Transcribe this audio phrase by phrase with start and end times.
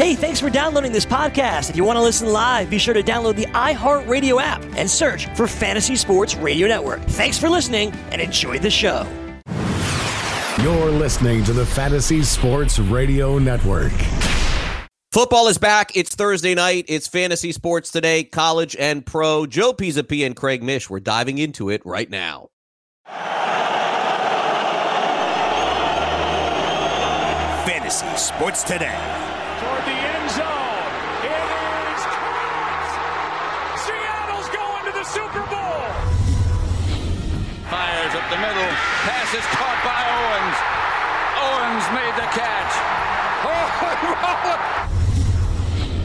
[0.00, 1.68] Hey, thanks for downloading this podcast.
[1.68, 5.26] If you want to listen live, be sure to download the iHeartRadio app and search
[5.36, 7.02] for Fantasy Sports Radio Network.
[7.02, 9.06] Thanks for listening and enjoy the show.
[10.62, 13.92] You're listening to the Fantasy Sports Radio Network.
[15.12, 15.94] Football is back.
[15.94, 16.86] It's Thursday night.
[16.88, 19.44] It's fantasy sports today, college and pro.
[19.44, 20.88] Joe Pisapia and Craig Mish.
[20.88, 22.48] We're diving into it right now.
[27.66, 29.19] Fantasy Sports Today.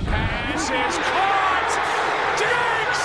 [0.05, 1.71] Pass is caught.
[2.39, 3.01] Diggs.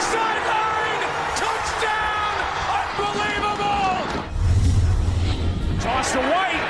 [0.00, 1.02] Sideline.
[1.36, 2.34] Touchdown.
[2.72, 3.92] Unbelievable.
[5.80, 6.64] Toss to White.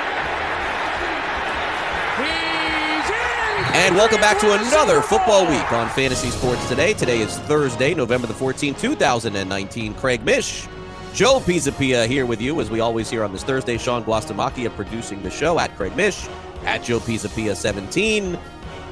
[2.19, 3.75] He's in.
[3.75, 6.93] And welcome back to another football week on Fantasy Sports Today.
[6.93, 9.93] Today is Thursday, November the 14th, 2019.
[9.93, 10.67] Craig Mish,
[11.13, 13.77] Joe Pisapia here with you, as we always hear on this Thursday.
[13.77, 16.27] Sean Guastamacchia producing the show at Craig Mish,
[16.63, 18.37] at Joe Pisapia 17.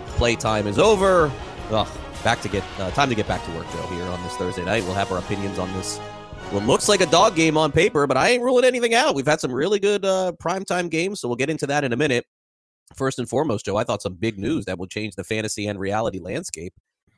[0.07, 1.31] Playtime is over.
[1.71, 1.87] Ugh,
[2.23, 3.87] back to get uh, time to get back to work, Joe.
[3.87, 5.97] Here on this Thursday night, we'll have our opinions on this.
[6.51, 9.15] What looks like a dog game on paper, but I ain't ruling anything out.
[9.15, 11.97] We've had some really good uh, primetime games, so we'll get into that in a
[11.97, 12.25] minute.
[12.95, 15.79] First and foremost, Joe, I thought some big news that will change the fantasy and
[15.79, 16.73] reality landscape,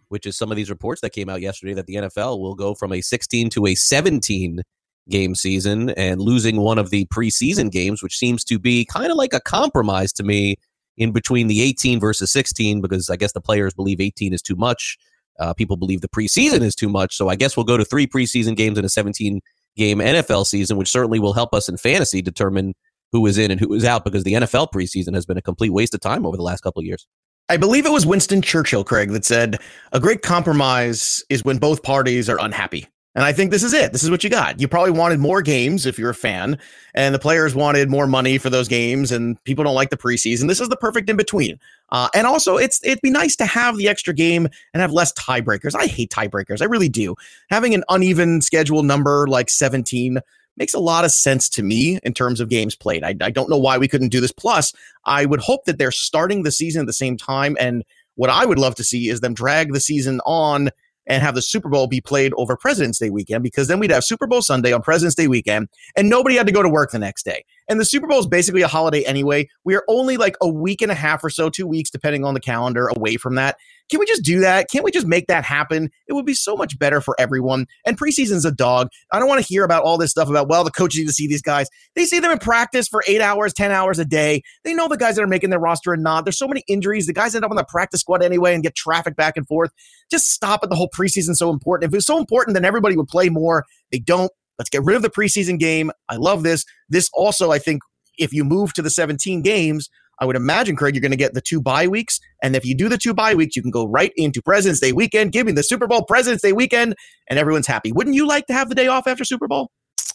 [0.08, 2.74] which is some of these reports that came out yesterday that the NFL will go
[2.76, 4.62] from a 16 to a 17
[5.10, 9.18] game season and losing one of the preseason games, which seems to be kind of
[9.18, 10.56] like a compromise to me
[10.98, 14.56] in between the 18 versus 16, because I guess the players believe 18 is too
[14.56, 14.98] much.
[15.40, 17.16] Uh, people believe the preseason is too much.
[17.16, 19.42] So I guess we'll go to three preseason games in a 17
[19.76, 22.74] game NFL season, which certainly will help us in fantasy determine
[23.12, 25.72] who is in and who is out because the NFL preseason has been a complete
[25.72, 27.06] waste of time over the last couple of years.
[27.48, 29.60] I believe it was Winston Churchill, Craig, that said
[29.92, 32.88] a great compromise is when both parties are unhappy.
[33.16, 33.94] And I think this is it.
[33.94, 34.60] This is what you got.
[34.60, 36.60] You probably wanted more games if you're a fan,
[36.94, 40.50] and the players wanted more money for those games, and people don't like the preseason.
[40.50, 41.58] This is the perfect in between.
[41.90, 45.14] Uh, and also, it's it'd be nice to have the extra game and have less
[45.14, 45.76] tiebreakers.
[45.76, 46.62] I hate tiebreakers.
[46.62, 47.16] I really do.
[47.50, 50.20] Having an uneven schedule number like 17
[50.58, 53.04] makes a lot of sense to me in terms of games played.
[53.04, 54.32] I, I don't know why we couldn't do this.
[54.32, 54.74] Plus,
[55.06, 57.56] I would hope that they're starting the season at the same time.
[57.60, 57.84] And
[58.16, 60.70] what I would love to see is them drag the season on
[61.08, 64.04] and have the Super Bowl be played over President's Day weekend because then we'd have
[64.04, 67.00] Super Bowl Sunday on President's Day weekend and nobody had to go to work the
[67.00, 67.46] next day.
[67.68, 69.50] And the Super Bowl is basically a holiday anyway.
[69.64, 72.34] We are only like a week and a half or so, two weeks, depending on
[72.34, 73.58] the calendar, away from that.
[73.90, 74.70] Can we just do that?
[74.70, 75.90] Can't we just make that happen?
[76.08, 77.68] It would be so much better for everyone.
[77.86, 78.90] And preseason's a dog.
[79.12, 81.14] I don't want to hear about all this stuff about, well, the coaches need to
[81.14, 81.68] see these guys.
[81.96, 84.42] They see them in practice for eight hours, 10 hours a day.
[84.64, 86.26] They know the guys that are making their roster and not.
[86.26, 87.06] There's so many injuries.
[87.06, 89.72] The guys end up on the practice squad anyway and get traffic back and forth.
[90.10, 90.70] Just stop it.
[90.70, 91.90] The whole preseason so important.
[91.90, 93.66] If it was so important, then everybody would play more.
[93.92, 94.32] They don't.
[94.58, 95.92] Let's get rid of the preseason game.
[96.10, 96.64] I love this.
[96.90, 97.82] This also, I think,
[98.18, 101.34] if you move to the 17 games, I would imagine, Craig, you're going to get
[101.34, 102.20] the two bye weeks.
[102.42, 104.92] And if you do the two bye weeks, you can go right into President's Day
[104.92, 106.96] weekend, give me the Super Bowl President's Day weekend,
[107.30, 107.92] and everyone's happy.
[107.92, 109.72] Wouldn't you like to have the day off after Super Bowl?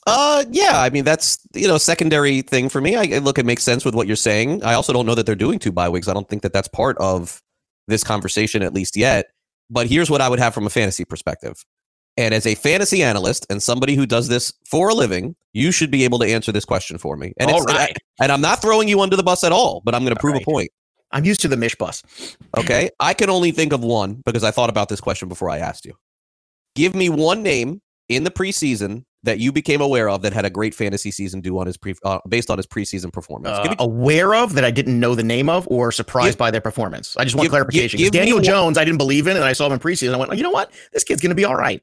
[0.07, 0.81] Uh, yeah.
[0.81, 2.97] I mean, that's you know, secondary thing for me.
[2.97, 4.65] I, I look, it makes sense with what you're saying.
[4.65, 6.09] I also don't know that they're doing two bye weeks.
[6.09, 7.43] I don't think that that's part of
[7.87, 9.27] this conversation, at least yet.
[9.69, 11.65] But here's what I would have from a fantasy perspective.
[12.17, 15.91] And as a fantasy analyst and somebody who does this for a living, you should
[15.91, 17.33] be able to answer this question for me.
[17.39, 17.97] And, All right.
[18.21, 20.35] and I'm not throwing you under the bus at all, but I'm going to prove
[20.35, 20.43] right.
[20.43, 20.71] a point.
[21.13, 22.03] I'm used to the Mish bus.
[22.59, 22.91] Okay.
[23.01, 25.85] I can only think of one because I thought about this question before I asked
[25.87, 25.95] you.
[26.77, 30.51] Give me one name in the preseason that you became aware of that had a
[30.51, 33.59] great fantasy season due on his pre, uh, based on his preseason performance.
[33.59, 36.51] Uh, me- aware of that I didn't know the name of or surprised Give- by
[36.51, 37.17] their performance.
[37.17, 37.99] I just want give- clarification.
[37.99, 39.73] give- 'cause give me Daniel one- Jones, I didn't believe in, and I saw him
[39.73, 40.15] in preseason.
[40.15, 40.71] I went, you know what?
[40.93, 41.83] This kid's going to be all right.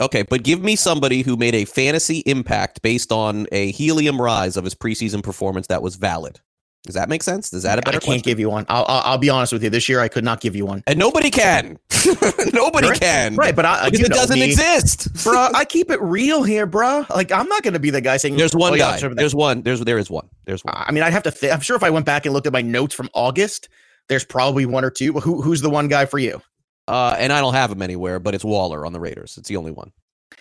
[0.00, 4.56] Okay, but give me somebody who made a fantasy impact based on a helium rise
[4.56, 6.40] of his preseason performance that was valid.
[6.84, 7.50] Does that make sense?
[7.50, 8.22] Does that a better I can't question?
[8.22, 8.64] give you one.
[8.68, 9.68] I'll, I'll, I'll be honest with you.
[9.68, 10.82] This year, I could not give you one.
[10.86, 11.78] and nobody can.
[12.54, 13.00] nobody Right.
[13.00, 13.34] can.
[13.36, 14.46] Right, but I, uh, because you it doesn't me.
[14.46, 15.12] exist.
[15.24, 15.48] bro.
[15.54, 17.04] I keep it real here, bro.
[17.10, 18.96] Like I'm not going to be the guy saying There's one "Oh, yeah, guy.
[18.98, 19.62] sure, There's one.
[19.62, 20.28] There's there is one.
[20.46, 20.74] There's one.
[20.76, 21.30] I mean, I'd have to.
[21.32, 23.68] Th- I'm sure if I went back and looked at my notes from August,
[24.08, 25.12] there's probably one or two.
[25.14, 26.40] Who, who's the one guy for you?
[26.88, 29.36] Uh, and I don't have him anywhere, but it's Waller on the Raiders.
[29.38, 29.92] It's the only one.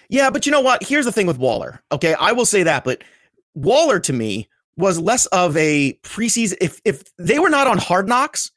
[0.09, 0.83] Yeah, but you know what?
[0.83, 1.81] Here's the thing with Waller.
[1.91, 3.03] Okay, I will say that, but
[3.55, 4.47] Waller to me
[4.77, 6.55] was less of a preseason.
[6.61, 8.51] If if they were not on Hard Knocks,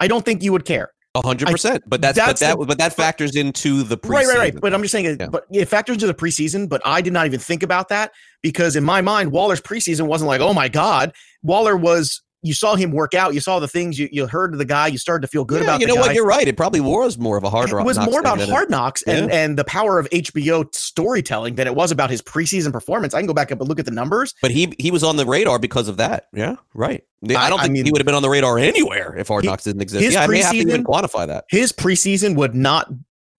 [0.00, 0.92] I don't think you would care.
[1.14, 1.82] A hundred percent.
[1.86, 4.10] But that's, that's but that the- but that factors into the preseason.
[4.10, 4.60] Right, right, right.
[4.60, 5.26] But I'm just saying, Yeah.
[5.28, 6.68] but it factors into the preseason.
[6.68, 10.28] But I did not even think about that because in my mind, Waller's preseason wasn't
[10.28, 11.12] like, oh my god.
[11.42, 13.34] Waller was you saw him work out.
[13.34, 14.86] You saw the things you, you heard of the guy.
[14.86, 16.00] You started to feel good Yeah, about you know guy.
[16.02, 16.14] what?
[16.14, 16.46] You're right.
[16.46, 19.36] It probably was more of a hard it was more about hard knocks and, Yeah.
[19.36, 23.12] and the power of HBO storytelling than it was about his preseason performance.
[23.14, 24.34] I can go back up and look at the numbers.
[24.40, 26.28] But he he was on the radar because of that.
[26.32, 27.02] Yeah, right.
[27.28, 29.28] I, I- don't I think mean- he would have been on the radar anywhere if
[29.28, 30.12] Hard He- Knocks didn't exist.
[30.12, 31.44] Yeah, I may have to even quantify that.
[31.50, 32.88] His preseason would not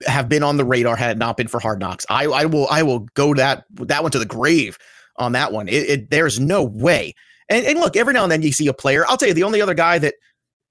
[0.07, 2.05] have been on the radar had it not been for hard knocks.
[2.09, 4.77] I, I will I will go that that one to the grave
[5.17, 5.67] on that one.
[5.67, 7.15] It, it there's no way.
[7.49, 9.05] And, and look, every now and then you see a player.
[9.07, 10.15] I'll tell you, the only other guy that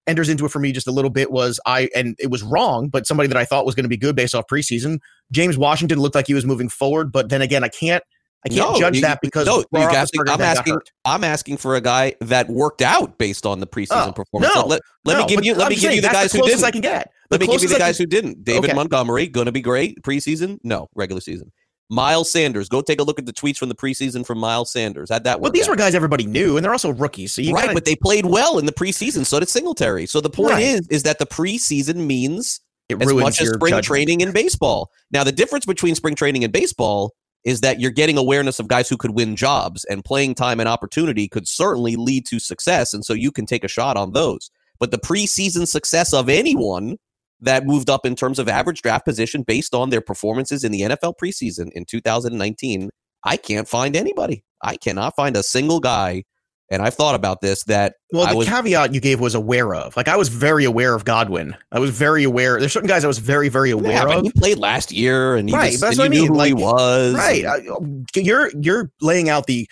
[0.06, 2.88] enters into it for me just a little bit was I, and it was wrong,
[2.88, 4.98] but somebody that I thought was going to be good based off preseason.
[5.32, 8.02] James Washington looked like he was moving forward, but then again, I can't
[8.46, 10.78] I can't No, judge you- that because no, you guys- I'm asking.
[11.04, 14.54] I'm asking for a guy that worked out based on the preseason Oh, performance.
[14.54, 15.54] no, So let let No, me give you.
[15.56, 16.62] Let I'm me give you the guys who didn't.
[16.64, 17.10] I can get.
[17.32, 18.44] Let me give you the guys can- who didn't.
[18.44, 18.74] David Okay.
[18.74, 20.58] Montgomery going to be great preseason.
[20.62, 21.50] No regular season.
[21.90, 22.68] Miles Sanders.
[22.68, 25.10] Go take a look at the tweets from the preseason from Miles Sanders.
[25.10, 25.40] Had that?
[25.40, 25.70] But these out.
[25.70, 27.32] were guys everybody knew, and they're also rookies.
[27.32, 29.24] So you right, gotta- but they played well in the preseason.
[29.24, 30.06] So did Singletary.
[30.06, 30.62] So the point Right.
[30.62, 33.84] is, is that the preseason means it as much as spring judgment.
[33.84, 34.90] training in baseball.
[35.10, 37.14] Now, the difference between spring training and baseball
[37.44, 40.68] is that you're getting awareness of guys who could win jobs, and playing time and
[40.68, 44.50] opportunity could certainly lead to success, and so you can take a shot on those.
[44.80, 46.98] But the preseason success of anyone
[47.40, 50.80] that moved up in terms of average draft position based on their performances in the
[50.82, 52.90] NFL preseason in 2019,
[53.24, 54.44] I can't find anybody.
[54.62, 56.24] I cannot find a single guy.
[56.70, 59.96] And I've thought about this that Well, the was caveat you gave was aware of.
[59.96, 61.56] Like I was very aware of Godwin.
[61.72, 62.60] I was very aware.
[62.60, 64.22] There's certain guys I was very, very aware yeah, of.
[64.22, 66.38] he played last year, and he Right, was, that's and what you I knew mean,
[66.38, 67.14] like- was.
[67.14, 67.46] Right.
[67.46, 69.66] I- um, you're you're laying out the.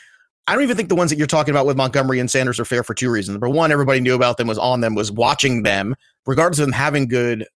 [0.48, 2.64] I don't even think the ones that you're talking about with Montgomery and Sanders are
[2.64, 3.34] fair for two reasons.
[3.34, 6.72] Number one, everybody knew about them, was on them, was watching them, regardless of them
[6.72, 7.46] having good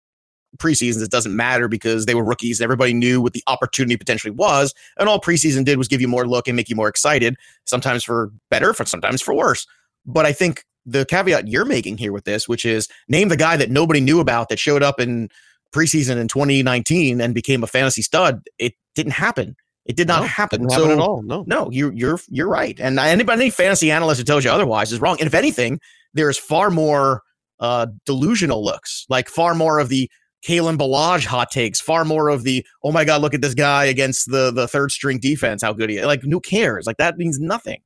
[0.57, 1.03] preseasons.
[1.03, 2.61] It doesn't matter because they were rookies.
[2.61, 6.27] Everybody knew what the opportunity potentially was, and all preseason did was give you more
[6.27, 7.35] look and make you more excited.
[7.65, 9.65] Sometimes for better, for sometimes for worse.
[10.05, 13.57] But I think the caveat you're making here with this, which is name the guy
[13.57, 15.29] that nobody knew about that showed up in
[15.73, 18.41] preseason in 2019 and became a fantasy stud.
[18.57, 19.55] It didn't happen.
[19.85, 20.69] It did not No, happen.
[20.69, 21.21] So happen at all.
[21.23, 21.43] No.
[21.47, 22.79] no, you're you're you're right.
[22.79, 25.17] And anybody, any fantasy analyst who tells you otherwise is wrong.
[25.19, 25.79] And if anything,
[26.13, 27.23] there is far more
[27.59, 30.09] uh, delusional looks, like far more of the
[30.45, 33.85] Kalen Ballage hot takes, far more of the oh my god, look at this guy
[33.85, 36.05] against the the third string defense, how good he is.
[36.05, 36.87] Like who cares?
[36.87, 37.81] Like that means nothing.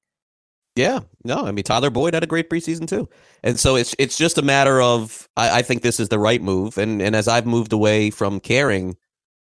[0.76, 3.08] Yeah, no, I mean Tyler Boyd had a great preseason too,
[3.44, 6.42] and so it's it's just a matter of I, I think this is the right
[6.42, 8.96] move, and and as I've moved away from caring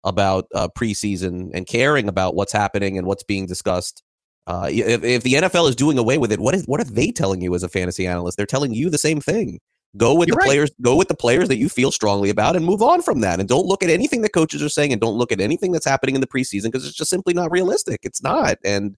[0.04, 4.04] about uh, preseason and caring about what's happening and what's being discussed,
[4.48, 7.12] uh, if, if the NFL is doing away with it, what is what are they
[7.12, 8.38] telling you as a fantasy analyst?
[8.38, 9.60] They're telling you the same thing.
[9.96, 10.48] Go with You're the right.
[10.48, 10.72] players.
[10.82, 13.40] Go with the players that you feel strongly about, and move on from that.
[13.40, 15.86] And don't look at anything that coaches are saying, and don't look at anything that's
[15.86, 18.00] happening in the preseason because it's just simply not realistic.
[18.04, 18.98] It's not, and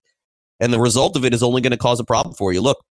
[0.60, 2.62] and the result of it is only going to cause a problem for you.
[2.62, 2.84] Look,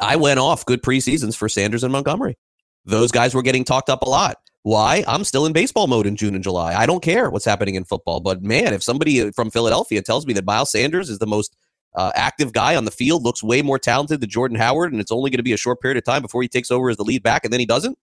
[0.00, 2.36] I went off good preseasons for Sanders and Montgomery.
[2.84, 4.38] Those guys were getting talked up a lot.
[4.62, 5.04] Why?
[5.06, 6.74] I'm still in baseball mode in June and July.
[6.74, 8.18] I don't care what's happening in football.
[8.18, 11.56] But man, if somebody uh, from Philadelphia tells me that Miles Sanders is the most
[11.96, 15.10] uh, active guy on the field, looks way more talented than Jordan Howard, and it's
[15.10, 17.04] only going to be a short period of time before he takes over as the
[17.04, 17.98] lead back, and then he doesn't.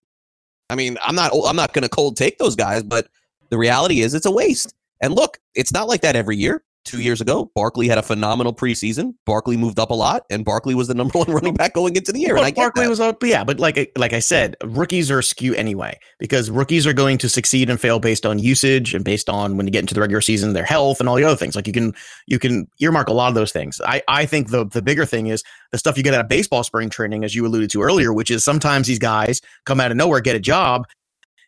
[0.68, 1.32] I mean, I'm not.
[1.46, 3.08] I'm not going to cold take those guys, but
[3.50, 4.74] the reality is it's a waste.
[5.00, 6.64] And look, it's not like that every year.
[6.84, 9.14] Two years ago, Barkley had a phenomenal preseason.
[9.24, 12.12] Barkley moved up a lot, and Barkley was the number one running back going into
[12.12, 12.30] the year.
[12.30, 15.54] and Well, I Barkley was up, yeah, but like like I said, rookies are askew
[15.54, 19.56] anyway because rookies are going to succeed and fail based on usage and based on
[19.56, 21.56] when you get into the regular season, their health and all the other things.
[21.56, 21.94] Like you can
[22.26, 23.80] you can earmark a lot of those things.
[23.84, 26.64] I I think the the bigger thing is the stuff you get out of baseball
[26.64, 29.96] spring training, as you alluded to earlier, which is sometimes these guys come out of
[29.96, 30.86] nowhere, get a job.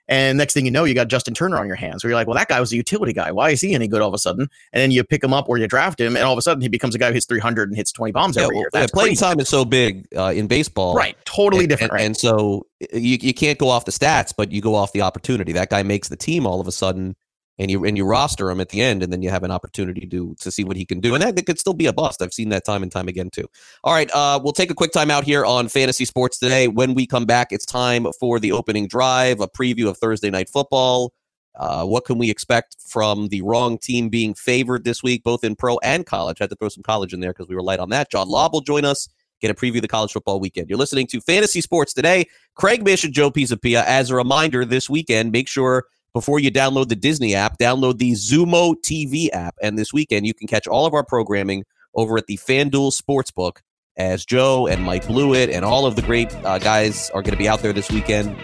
[0.08, 2.26] And next thing you know, you got Justin Turner on your hands where you're like,
[2.26, 3.32] well, that guy was a utility guy.
[3.32, 4.48] Why is he any good all of a sudden?
[4.72, 6.60] And then you pick him up or you draft him, and all of a sudden
[6.62, 8.70] he becomes a guy who hits 300 and hits 20 bombs Yeah, every well, year.
[8.74, 9.20] yeah, playing crazy.
[9.24, 11.16] time is so big uh, in baseball, Right.
[11.24, 11.92] Totally and, different.
[11.92, 12.06] And, right.
[12.06, 15.52] and so you you can't go off the stats, but you go off the opportunity.
[15.52, 17.16] That guy makes the team all of a sudden,
[17.58, 20.06] and you and you roster him at the end, and then you have an opportunity
[20.06, 22.22] to to see what he can do, and that, that could still be a bust.
[22.22, 23.48] I've seen that time and time again too.
[23.84, 26.68] All right, uh, we'll take a quick time out here on fantasy sports today.
[26.68, 30.48] When we come back, it's time for the opening drive, a preview of Thursday night
[30.48, 31.12] football.
[31.58, 35.56] Uh, what can we expect from the wrong team being favored this week, both in
[35.56, 36.36] pro and college?
[36.40, 38.10] I had to throw some college in there because we were light on that.
[38.10, 39.08] John Laub will join us,
[39.40, 40.68] get a preview of the college football weekend.
[40.68, 42.26] You're listening to Fantasy Sports today.
[42.56, 43.82] Craig Mish and Joe Pisapia.
[43.84, 48.12] As a reminder, this weekend, make sure before you download the Disney app, download the
[48.12, 49.54] Zumo TV app.
[49.60, 53.58] And this weekend, you can catch all of our programming over at the FanDuel Sportsbook
[53.98, 57.38] as Joe and Mike Blewett and all of the great uh, guys are going to
[57.38, 58.34] be out there this weekend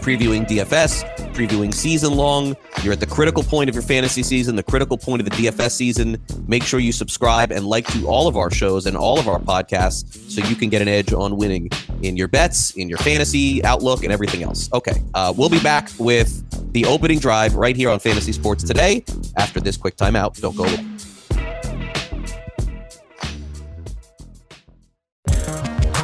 [0.00, 1.04] previewing DFS,
[1.34, 2.56] previewing season long.
[2.82, 5.72] You're at the critical point of your fantasy season, the critical point of the DFS
[5.72, 6.16] season.
[6.46, 9.38] Make sure you subscribe and like to all of our shows and all of our
[9.38, 11.70] podcasts so you can get an edge on winning
[12.02, 14.70] in your bets, in your fantasy outlook, and everything else.
[14.72, 19.04] Okay, uh, we'll be back with the opening drive right here on Fantasy Sports today
[19.36, 20.40] after this quick timeout.
[20.40, 20.86] Don't go away.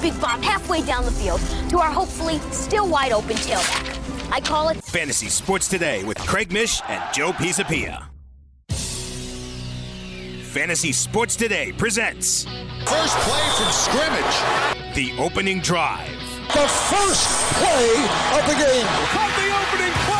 [0.00, 1.40] Big Bob halfway down the field
[1.70, 4.32] to our hopefully still wide open tailback.
[4.32, 8.06] I call it Fantasy Sports Today with Craig Mish and Joe Pisapia.
[10.52, 12.44] Fantasy Sports Today presents
[12.86, 14.94] First play from scrimmage.
[14.94, 16.08] the opening drive.
[16.52, 17.94] The first play
[18.34, 18.86] of the game.
[19.14, 20.19] Caught the opening play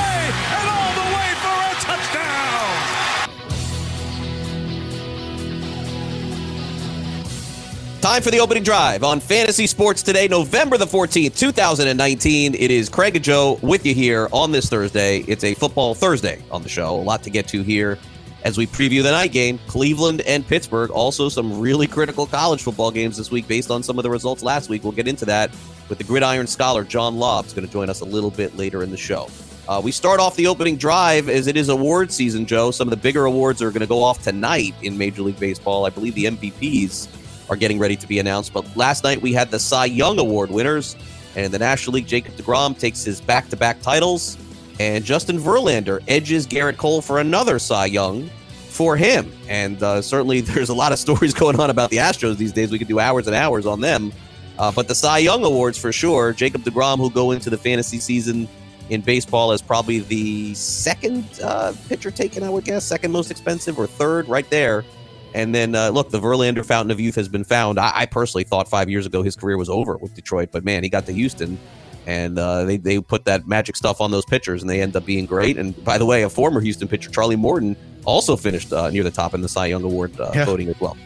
[8.01, 12.55] Time for the opening drive on Fantasy Sports today, November the 14th, 2019.
[12.55, 15.19] It is Craig and Joe with you here on this Thursday.
[15.29, 16.95] It's a football Thursday on the show.
[16.95, 17.99] A lot to get to here
[18.43, 20.91] as we preview the night game, Cleveland and Pittsburgh.
[20.93, 24.43] Also, some really critical college football games this week based on some of the results
[24.43, 24.83] last week.
[24.83, 25.51] We'll get into that
[25.91, 28.91] with the gridiron scholar, John Laub's going to join us a little bit later in
[28.91, 29.29] the show.
[29.69, 32.71] Uh, we start off the opening drive as it is award season, Joe.
[32.71, 35.85] Some of the bigger awards are going to go off tonight in Major League Baseball.
[35.85, 37.09] I believe the MVPs
[37.51, 38.53] are getting ready to be announced.
[38.55, 40.97] But last night we had the Cy Young Award winners,
[41.37, 44.39] and in the National League, Jacob DeGrom takes his back to back titles,
[44.79, 48.31] and Justin Verlander edges Gerrit Cole for another Cy Young
[48.69, 49.31] for him.
[49.49, 52.71] And uh, certainly there's a lot of stories going on about the Astros these days.
[52.71, 54.13] We could do hours and hours on them.
[54.59, 56.33] Uh, but the Cy Young Awards for sure.
[56.33, 58.49] Jacob DeGrom, who'll go into the fantasy season
[58.91, 63.79] in baseball as probably the second uh, pitcher taken, I would guess, second most expensive
[63.79, 64.85] or third, right there.
[65.35, 67.79] And then uh, look, the Verlander fountain of youth has been found.
[67.79, 70.83] I, I, personally thought five years ago his career was over with Detroit, but man,
[70.83, 71.59] he got to Houston,
[72.07, 75.05] and uh, they they put that magic stuff on those pitchers, and they end up
[75.05, 75.57] being great.
[75.57, 79.11] And by the way, a former Houston pitcher, Charlie Morton, also finished uh, near the
[79.11, 80.45] top in the Cy Young Award uh, Yeah.
[80.45, 80.97] voting as well.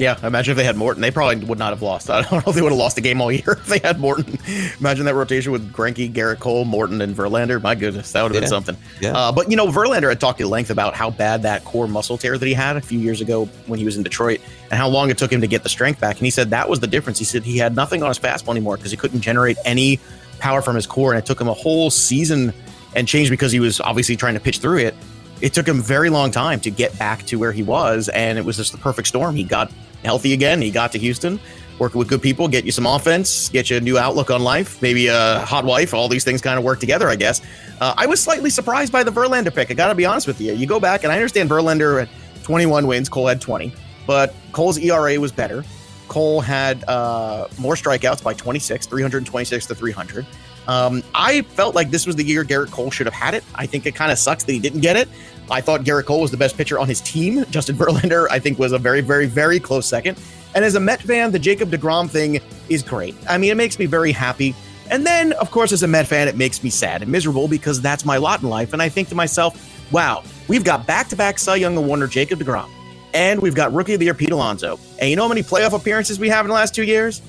[0.00, 1.02] Yeah, imagine if they had Morton.
[1.02, 2.08] They probably would not have lost.
[2.10, 4.00] I don't know if they would have lost the game all year if they had
[4.00, 4.38] Morton.
[4.80, 7.60] Imagine that rotation with Greinke, Gerrit Cole, Morton, and Verlander.
[7.62, 8.40] My goodness, that would have Yeah.
[8.40, 8.76] been something.
[9.00, 9.12] Yeah.
[9.16, 12.16] Uh, but, you know, Verlander had talked at length about how bad that core muscle
[12.18, 14.40] tear that he had a few years ago when he was in Detroit
[14.70, 16.16] and how long it took him to get the strength back.
[16.16, 17.18] And he said that was the difference.
[17.18, 20.00] He said he had nothing on his fastball anymore because he couldn't generate any
[20.38, 21.12] power from his core.
[21.12, 22.54] And it took him a whole season
[22.96, 24.94] and change because he was obviously trying to pitch through it.
[25.42, 28.08] It took him a very long time to get back to where he was.
[28.10, 29.34] And it was just the perfect storm.
[29.36, 29.70] He got
[30.04, 30.60] healthy again.
[30.62, 31.40] He got to Houston,
[31.78, 34.80] working with good people, get you some offense, get you a new outlook on life,
[34.82, 35.94] maybe a hot wife.
[35.94, 37.40] All these things kind of work together, I guess.
[37.80, 39.70] Uh, I was slightly surprised by the Verlander pick.
[39.70, 40.52] I got to be honest with you.
[40.52, 42.08] You go back, and I understand Verlander had
[42.42, 43.72] 21 wins, Cole had 20,
[44.06, 45.64] but Cole's ERA was better.
[46.08, 50.26] Cole had uh, more strikeouts by 26, 326 to 300.
[50.68, 53.44] Um, I felt like this was the year Gerrit Cole should have had it.
[53.54, 55.08] I think it kind of sucks that he didn't get it.
[55.50, 57.44] I thought Gerrit Cole was the best pitcher on his team.
[57.50, 60.20] Justin Verlander, I think, was a very, very, very close second.
[60.54, 63.14] And as a Met fan, the Jacob DeGrom thing is great.
[63.28, 64.54] I mean, it makes me very happy.
[64.90, 67.80] And then, of course, as a Met fan, it makes me sad and miserable because
[67.80, 68.72] that's my lot in life.
[68.72, 72.06] And I think to myself, wow, we've got back to back Cy Young Award winner
[72.08, 72.68] Jacob DeGrom,
[73.14, 74.78] and we've got Rookie of the Year Pete Alonso.
[74.98, 77.22] And you know how many playoff appearances we have in the last two years?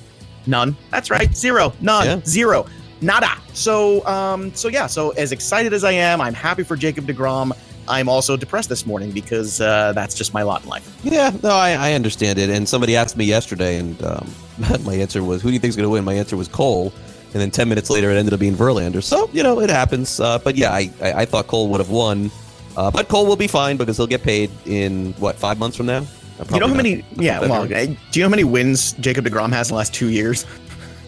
[0.46, 0.76] None.
[0.90, 2.20] That's right, zero, none, Yeah.
[2.24, 2.66] zero,
[3.02, 3.32] nada.
[3.52, 4.86] So, um, so yeah.
[4.86, 7.52] So as excited as I am, I'm happy for Jacob Degrom.
[7.88, 10.96] I'm also depressed this morning because uh, that's just my lot in life.
[11.02, 12.48] Yeah, no, I, I understand it.
[12.48, 14.30] And somebody asked me yesterday, and um,
[14.84, 16.92] my answer was, "Who do you think's going to win?" My answer was Cole,
[17.32, 19.02] and then ten minutes later, it ended up being Verlander.
[19.02, 20.20] So you know, it happens.
[20.20, 22.30] Uh, but yeah, I, I, I thought Cole would have won,
[22.76, 25.86] uh, but Cole will be fine because he'll get paid in what five months from
[25.86, 26.06] now.
[26.38, 27.04] Uh, you know how many?
[27.16, 27.40] Yeah.
[27.40, 30.46] Well, do you know how many wins Jacob Degrom has in the last two years?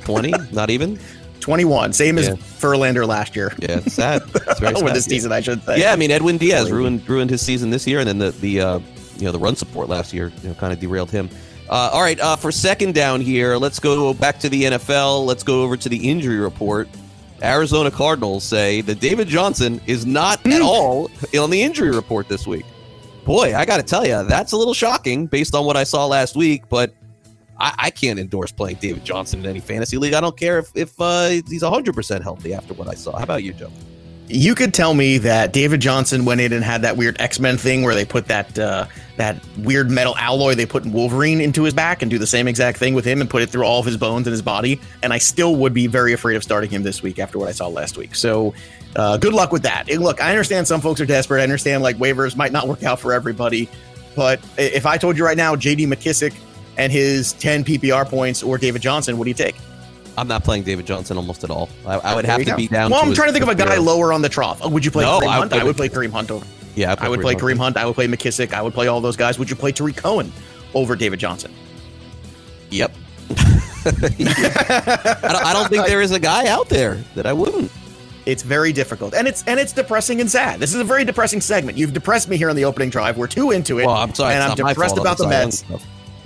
[0.04, 0.98] twenty, not even.
[1.44, 2.34] 21, same as Yeah.
[2.34, 3.52] Verlander last year.
[3.58, 4.22] Yeah, it's sad.
[4.34, 4.94] It's very sad.
[4.94, 5.78] this season, I should say.
[5.78, 8.60] Yeah, I mean Edwin Diaz ruined ruined his season this year, and then the the
[8.60, 8.78] uh,
[9.18, 11.28] you know the run support last year you know kind of derailed him.
[11.68, 15.26] Uh, all right, uh, for second down here, let's go back to the NFL.
[15.26, 16.88] Let's go over to the injury report.
[17.42, 20.52] Arizona Cardinals say that David Johnson is not Hmm.
[20.52, 22.64] at all on the injury report this week.
[23.26, 26.06] Boy, I got to tell you, that's a little shocking based on what I saw
[26.06, 26.62] last week.
[26.70, 26.94] But
[27.58, 30.14] I, I can't endorse playing David Johnson in any fantasy league.
[30.14, 33.16] I don't care if if uh, he's hundred percent healthy after what I saw.
[33.16, 33.70] How about you, Joe?
[34.28, 37.58] you could tell me that David Johnson went in and had that weird X Men
[37.58, 41.62] thing where they put that uh, that weird metal alloy they put in Wolverine into
[41.62, 43.80] his back and do the same exact thing with him and put it through all
[43.80, 46.70] of his bones and his body, and I still would be very afraid of starting
[46.70, 48.14] him this week after what I saw last week.
[48.14, 48.54] So,
[48.96, 49.90] uh, good luck with that.
[49.90, 51.40] And look, I understand some folks are desperate.
[51.40, 53.68] I understand like waivers might not work out for everybody,
[54.16, 55.86] but if I told you right now, J.D.
[55.86, 56.34] McKissic
[56.76, 59.56] and his 10 PPR points or David Johnson, what do you take?
[60.16, 61.68] I'm not playing David Johnson almost at all.
[61.84, 62.56] I, I oh, would have to go.
[62.56, 62.90] be down.
[62.90, 64.60] Well, I'm trying to think of a guy lower on the trough.
[64.62, 65.52] Oh, would you play No, Kareem I- Hunt?
[65.52, 66.46] I I, would would- play Kareem Hunt over.
[66.76, 67.76] Yeah, I'd play Kareem Hunt.
[67.76, 68.52] I would play McKissic.
[68.52, 69.38] I would play all those guys.
[69.38, 70.32] Would you play Tarik Cohen
[70.74, 71.52] over David Johnson?
[72.70, 72.92] Yep.
[73.86, 73.90] I,
[75.22, 77.70] don't, I don't think there is a guy out there that I wouldn't.
[78.26, 80.58] It's very difficult, and it's and it's depressing and sad.
[80.58, 81.76] This is a very depressing segment.
[81.76, 83.18] You've depressed me here on the opening drive.
[83.18, 85.64] We're too into it, Well, I'm sorry, and I'm depressed about the Cy Young Mets.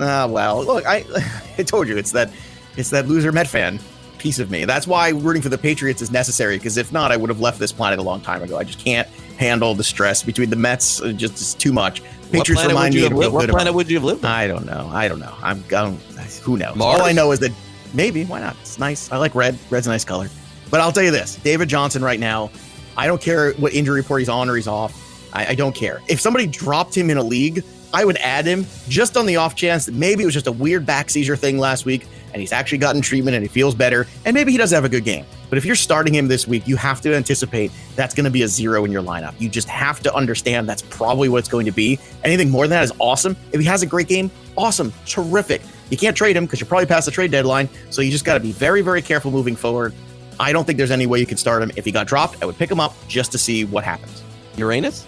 [0.01, 1.05] Ah, well, look, I
[1.59, 2.31] I told you it's that
[2.77, 3.81] it's that loser Met fan
[4.19, 4.65] piece of me.
[4.65, 6.57] That's why rooting for the Patriots is necessary.
[6.57, 8.59] Because if not, I would have left this planet a long time ago.
[8.59, 9.07] I just can't
[9.39, 11.01] handle the stress between the Mets.
[11.01, 12.01] uh, Just it's too much.
[12.03, 13.33] What Patriots remind would you me lived?
[13.33, 14.25] What about planet would you have lived?
[14.25, 14.31] on?
[14.31, 14.91] I don't know.
[14.93, 15.35] I don't know.
[15.43, 15.99] I'm going.
[16.43, 16.77] Who knows?
[16.77, 17.01] Mars?
[17.01, 17.53] All I know is that
[17.95, 18.57] maybe why not?
[18.61, 19.11] It's nice.
[19.13, 19.59] I like red.
[19.71, 20.29] Red's a nice color.
[20.71, 22.51] But I'll tell you this: David Johnson right now.
[22.97, 24.93] I don't care what injury report he's on or he's off.
[25.33, 26.01] I, I don't care.
[26.09, 29.55] If somebody dropped him in a league, I would add him just on the off
[29.55, 32.53] chance that maybe it was just a weird back seizure thing last week and he's
[32.53, 35.25] actually gotten treatment and he feels better and maybe he does have a good game.
[35.49, 38.43] But if you're starting him this week, you have to anticipate that's going to be
[38.43, 39.35] a zero in your lineup.
[39.41, 41.99] You just have to understand that's probably what it's going to be.
[42.25, 43.37] Anything more than that is awesome.
[43.53, 45.63] If he has a great game, awesome, terrific.
[45.89, 47.69] You can't trade him because you're probably past the trade deadline.
[47.89, 49.95] So you just got to be very, very careful moving forward.
[50.39, 51.71] I don't think there's any way you can start him.
[51.77, 54.23] If he got dropped, I would pick him up just to see what happens.
[54.57, 55.07] Uranus?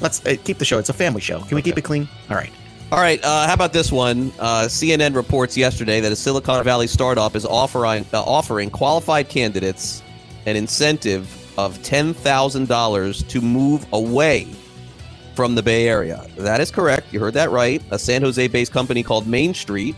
[0.00, 0.78] Let's uh, keep the show.
[0.78, 1.40] It's a family show.
[1.40, 2.08] Can we keep it clean?
[2.30, 2.52] All right.
[2.92, 3.22] All right.
[3.24, 4.32] Uh, how about this one?
[4.38, 10.02] Uh, CNN reports yesterday that a Silicon Valley startup is offering uh, offering qualified candidates
[10.46, 14.46] an incentive of ten thousand dollars to move away
[15.34, 16.24] from the Bay Area.
[16.36, 17.12] That is correct.
[17.12, 17.82] You heard that right.
[17.90, 19.96] A San Jose-based company called Main Street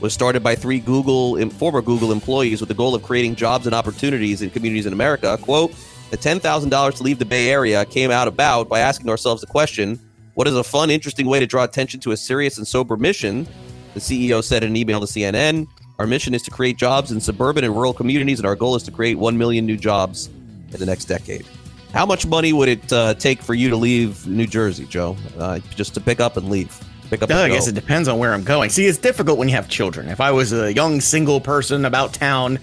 [0.00, 3.74] was started by three Google former Google employees with the goal of creating jobs and
[3.74, 5.38] opportunities in communities in America.
[5.40, 5.72] Quote:
[6.14, 9.40] The ten thousand dollars to leave the Bay Area came out about by asking ourselves
[9.40, 9.98] the question:
[10.34, 13.48] What is a fun, interesting way to draw attention to a serious and sober mission?
[13.94, 15.66] The CEO said in an email to CNN:
[15.98, 18.84] Our mission is to create jobs in suburban and rural communities, and our goal is
[18.84, 20.28] to create one million new jobs
[20.70, 21.48] in the next decade.
[21.92, 25.16] How much money would it uh, take for you to leave New Jersey, Joe?
[25.36, 26.80] Uh, just to pick up and leave.
[27.10, 27.30] Pick up.
[27.30, 28.70] And I guess it depends on where I'm going.
[28.70, 30.08] See, it's difficult when you have children.
[30.08, 32.60] If I was a young single person about town,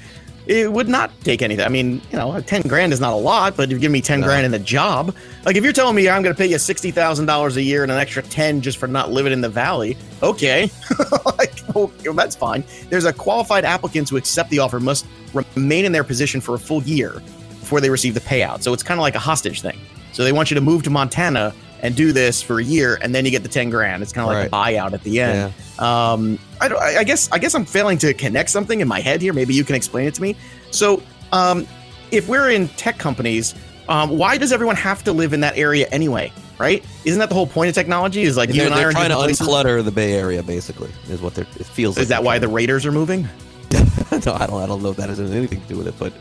[0.47, 1.65] it would not take anything.
[1.65, 4.01] I mean, you know, 10 grand is not a lot, but if you give me
[4.01, 4.27] 10 No.
[4.27, 7.55] grand in the job, like if you're telling me I'm going to pay you $60,000
[7.55, 10.69] a year and an extra 10 just for not living in the valley, okay.
[11.37, 12.63] like, well, that's fine.
[12.89, 16.59] There's a qualified applicant who accept the offer must remain in their position for a
[16.59, 17.21] full year
[17.59, 18.63] before they receive the payout.
[18.63, 19.79] So it's kind of like a hostage thing.
[20.13, 23.13] So they want you to move to Montana and do this for a year, and
[23.13, 24.03] then you get the 10 grand.
[24.03, 25.53] It's kind of like a buyout at the end.
[25.79, 29.21] Um, I, I I guess I guess I'm failing to connect something in my head
[29.21, 29.33] here.
[29.33, 30.35] Maybe you can explain it to me.
[30.69, 31.67] So, um,
[32.11, 33.55] if we're in tech companies,
[33.89, 36.31] um, why does everyone have to live in that area anyway?
[36.59, 36.85] Right?
[37.05, 38.21] Isn't that the whole point of technology?
[38.21, 39.47] Is like you and I they're trying to places?
[39.47, 42.03] unclutter the Bay Area, basically, is what they're, it feels like.
[42.03, 43.23] Is that why the Raiders are moving?
[43.71, 44.61] no, I don't.
[44.61, 46.13] I don't know if that has anything to do with it, but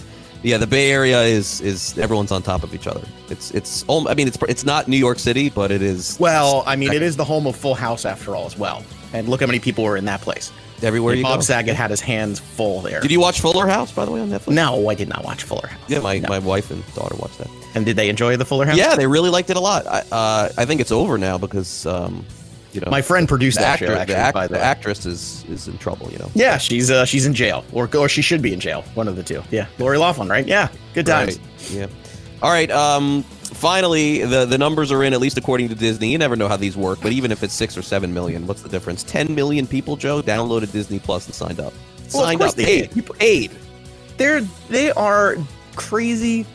[0.43, 3.03] yeah, the Bay Area is is everyone's on top of each other.
[3.29, 3.85] It's it's.
[3.89, 6.19] I mean, it's it's not New York City, but it is.
[6.19, 8.85] Well, I mean, it is the home of Full House after all, as well.
[9.13, 10.53] And look how many people were in that place.
[10.83, 11.43] Everywhere you Bob go.
[11.43, 13.01] Saget had his hands full there.
[13.01, 14.55] Did you watch Fuller House, by the way, on Netflix?
[14.55, 15.81] No, I did not watch Fuller House.
[15.89, 17.51] Yeah, my, my wife and daughter watched that.
[17.75, 18.79] And did they enjoy the Fuller House?
[18.79, 19.87] Yeah, they really liked it a lot.
[19.87, 22.25] I uh, I think it's over now because um,
[22.73, 24.61] you know My friend produced the that actor, show, the, actually, act- by the the
[24.61, 26.11] actress is is in trouble.
[26.11, 26.31] You know.
[26.35, 28.83] Yeah, she's uh, she's in jail, or or she should be in jail.
[28.95, 29.43] One of the two.
[29.51, 30.47] Yeah, Lori Loughlin, right?
[30.47, 31.39] Yeah, good times.
[31.39, 31.71] Right.
[31.71, 31.87] Yeah.
[32.43, 32.71] All right.
[32.71, 33.25] Um.
[33.51, 36.13] Finally, the the numbers are in at least according to Disney.
[36.13, 38.63] You never know how these work, but even if it's six or seven million, what's
[38.63, 39.03] the difference?
[39.03, 41.75] Ten million people, Joe, downloaded Disney Plus and signed up.
[42.15, 42.55] Well, signed up.
[42.55, 42.81] they paid.
[42.83, 42.93] did.
[42.93, 43.51] People paid.
[44.17, 45.37] They're they are
[45.75, 46.47] crazy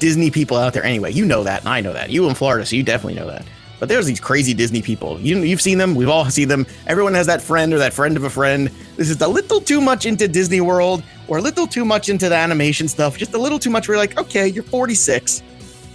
[0.00, 0.82] Disney people out there.
[0.84, 2.10] Anyway, you know that, and I know that.
[2.10, 3.44] You in Florida, so you definitely know that.
[3.80, 5.18] But there's these crazy Disney people.
[5.20, 5.94] You you've seen them.
[5.94, 6.66] We've all seen them.
[6.86, 8.70] Everyone has that friend or that friend of a friend.
[8.96, 12.28] This is a little too much into Disney World, or a little too much into
[12.28, 13.16] the animation stuff.
[13.16, 13.88] Just a little too much.
[13.88, 15.42] You're like, okay, you're 46.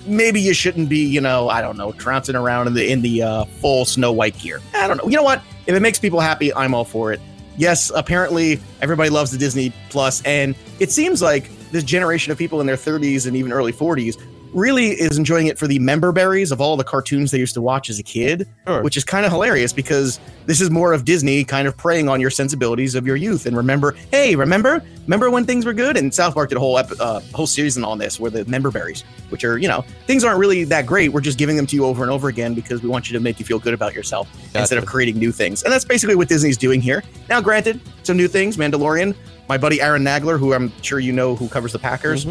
[0.07, 3.21] Maybe you shouldn't be, you know, I don't know, trouncing around in the in the
[3.21, 4.61] uh, full Snow White gear.
[4.73, 5.07] I don't know.
[5.07, 5.43] You know what?
[5.67, 7.21] If it makes people happy, I'm all for it.
[7.55, 12.61] Yes, apparently everybody loves the Disney Plus, and it seems like this generation of people
[12.61, 14.17] in their 30s and even early 40s
[14.55, 17.61] really is enjoying it for the member berries of all the cartoons they used to
[17.61, 18.81] watch as a kid, Sure.
[18.81, 22.19] which is kind of hilarious because this is more of Disney kind of preying on
[22.21, 23.45] your sensibilities of your youth.
[23.45, 25.97] And remember, hey, remember, remember when things were good?
[25.97, 28.71] And South Park did a whole ep- uh, whole season on this, where the member
[28.71, 31.11] berries, which are you know things aren't really that great.
[31.11, 33.19] We're just giving them to you over and over again because we want you to
[33.19, 35.63] make you feel good about yourself instead of creating new things.
[35.63, 37.03] And that's basically what Disney's doing here.
[37.29, 39.15] Now, granted, some new things, Mandalorian.
[39.47, 42.25] My buddy Aaron Nagler, who I'm sure you know, who covers the Packers.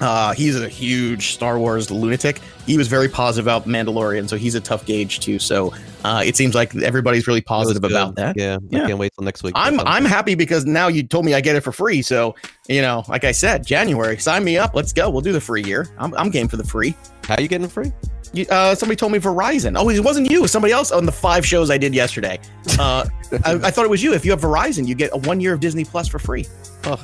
[0.00, 2.40] Uh, he's a huge Star Wars lunatic.
[2.66, 5.38] He was very positive about Mandalorian, so he's a tough gauge too.
[5.38, 5.72] So
[6.04, 7.92] uh, it seems like everybody's really positive good.
[7.92, 8.36] about that.
[8.36, 9.54] Yeah, I can't wait till next week.
[9.56, 12.02] I'm I'm happy because now you told me I get it for free.
[12.02, 12.34] So
[12.68, 14.74] you know, like I said, January, sign me up.
[14.74, 15.08] Let's go.
[15.08, 15.86] We'll do the free year.
[15.98, 16.94] I'm I'm game for the free.
[17.24, 17.92] How you getting free?
[18.32, 19.78] You, uh, somebody told me Verizon.
[19.78, 20.40] Oh, it wasn't you.
[20.40, 22.38] It was somebody else on the five shows I did yesterday.
[22.78, 23.06] Uh,
[23.44, 24.12] I, I thought it was you.
[24.12, 26.46] If you have Verizon, you get a one year of Disney Plus for free.
[26.84, 27.02] Oh,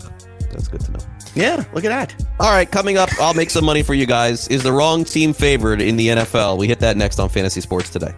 [0.50, 0.98] that's good to know.
[1.34, 2.26] Yeah, look at that.
[2.40, 4.48] All right, coming up, I'll make some money for you guys.
[4.48, 6.58] Is the wrong team favored in the NFL?
[6.58, 8.14] We hit that next on Fantasy Sports today.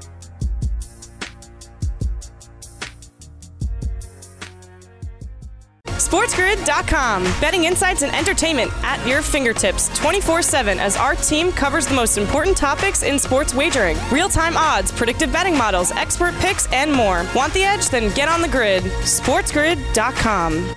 [6.15, 7.25] SportsGrid.com.
[7.41, 12.19] Betting insights and entertainment at your fingertips 24 7 as our team covers the most
[12.19, 17.27] important topics in sports wagering real time odds, predictive betting models, expert picks, and more.
[17.35, 17.89] Want the edge?
[17.89, 18.85] Then get on the grid.
[18.85, 20.77] SportsGrid.com.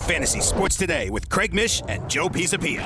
[0.00, 2.84] Fantasy Sports Today with Craig Mish and Joe Pisapia.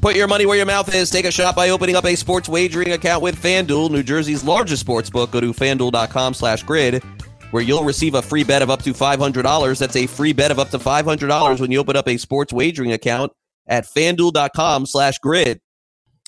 [0.00, 1.10] Put your money where your mouth is.
[1.10, 4.80] Take a shot by opening up a sports wagering account with FanDuel, New Jersey's largest
[4.80, 5.30] sports book.
[5.30, 7.04] Go to fanduel.com slash grid,
[7.52, 9.78] where you'll receive a free bet of up to $500.
[9.78, 12.90] That's a free bet of up to $500 when you open up a sports wagering
[12.92, 13.32] account
[13.68, 15.60] at fanduel.com slash grid.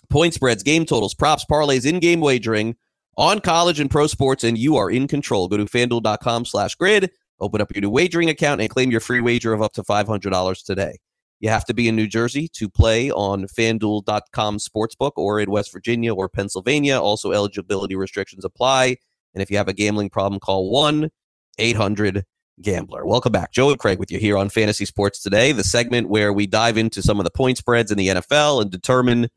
[0.08, 2.76] Point spreads, game totals, props, parlays, in-game wagering
[3.16, 5.48] on college and pro sports, and you are in control.
[5.48, 9.20] Go to fanduel.com slash grid, open up your new wagering account, and claim your free
[9.20, 10.98] wager of up to $500 today.
[11.40, 15.72] You have to be in New Jersey to play on fanduel.com sportsbook or in West
[15.72, 17.00] Virginia or Pennsylvania.
[17.00, 18.96] Also, eligibility restrictions apply.
[19.34, 21.10] And if you have a gambling problem, call 1
[21.58, 22.24] 800
[22.62, 23.04] Gambler.
[23.04, 23.52] Welcome back.
[23.52, 26.78] Joe and Craig with you here on Fantasy Sports Today, the segment where we dive
[26.78, 29.28] into some of the point spreads in the NFL and determine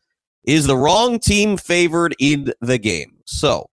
[0.45, 3.16] is the wrong team favored in the game.
[3.27, 3.69] So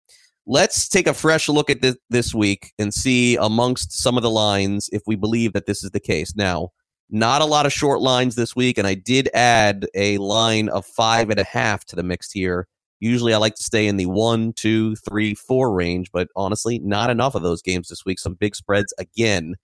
[0.45, 4.29] let's take a fresh look at this, this week and see amongst some of the
[4.29, 6.35] lines if we believe that this is the case.
[6.35, 6.69] Now,
[7.09, 10.85] not a lot of short lines this week, and I did add a line of
[10.85, 12.67] five and a half to the mix here.
[12.99, 17.09] Usually I like to stay in the one, two, three, four range, but honestly, not
[17.09, 18.19] enough of those games this week.
[18.19, 19.55] Some big spreads again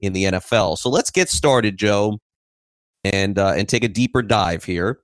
[0.00, 0.76] in the NFL.
[0.78, 2.18] So let's get started, Joe,
[3.04, 5.00] and uh, and take a deeper dive here.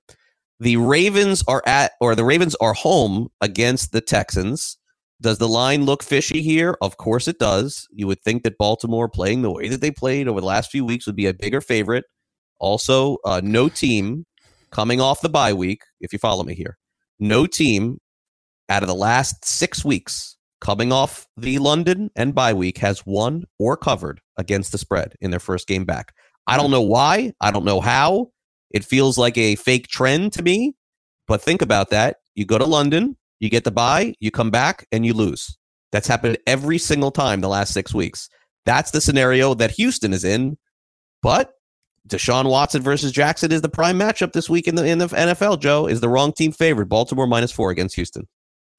[0.59, 4.77] The Ravens are at, or the Ravens are home against the Texans.
[5.21, 6.77] Does the line look fishy here?
[6.81, 7.87] Of course it does.
[7.91, 10.85] You would think that Baltimore playing the way that they played over the last few
[10.85, 12.05] weeks would be a bigger favorite.
[12.59, 14.25] Also, uh, no team
[14.71, 16.77] coming off the bye week, if you follow me here,
[17.19, 17.99] no team
[18.69, 23.43] out of the last six weeks coming off the London and bye week has won
[23.59, 26.13] or covered against the spread in their first game back.
[26.47, 27.33] I don't know why.
[27.41, 28.31] I don't know how.
[28.71, 30.75] It feels like a fake trend to me.
[31.27, 32.17] But think about that.
[32.35, 35.57] You go to London, you get the bye, you come back, and you lose.
[35.91, 38.29] That's happened every single time the last six weeks.
[38.65, 40.57] That's the scenario that Houston is in.
[41.21, 41.53] But
[42.07, 45.59] Deshaun Watson versus Jackson is the prime matchup this week in the in the NFL.
[45.59, 46.89] Joe is the wrong team favored.
[46.89, 48.27] Baltimore minus four against Houston.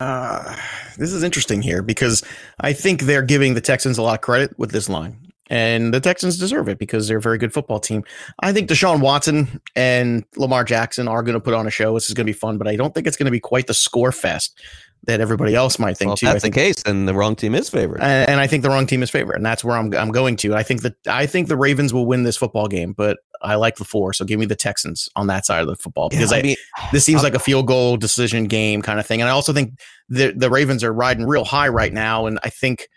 [0.01, 0.57] Uh,
[0.96, 2.22] this is interesting here because
[2.61, 5.27] I think they're giving the Texans a lot of credit with this line.
[5.48, 8.04] And the Texans deserve it because they're a very good football team.
[8.40, 11.94] I think Deshaun Watson and Lamar Jackson are going to put on a show.
[11.94, 13.66] This is going to be fun, but I don't think it's going to be quite
[13.66, 14.61] the score fest
[15.04, 16.26] that everybody else might think Well, if too.
[16.26, 18.00] that's I think, the case, then the wrong team is favored.
[18.00, 20.37] and, and I think the wrong team is favored, and that's where I'm I'm going
[20.38, 20.54] to.
[20.54, 23.76] I think that I think the Ravens will win this football game, but I like
[23.76, 26.32] the four, so give me the Texans on that side of the football Yeah, because
[26.32, 26.56] I I, mean,
[26.92, 29.78] this seems like a field goal decision game kind of thing, and I also think
[30.08, 32.88] the the Ravens are riding real high right now, and I think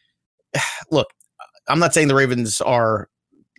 [0.92, 1.08] look,
[1.72, 3.10] I'm not saying the Ravens are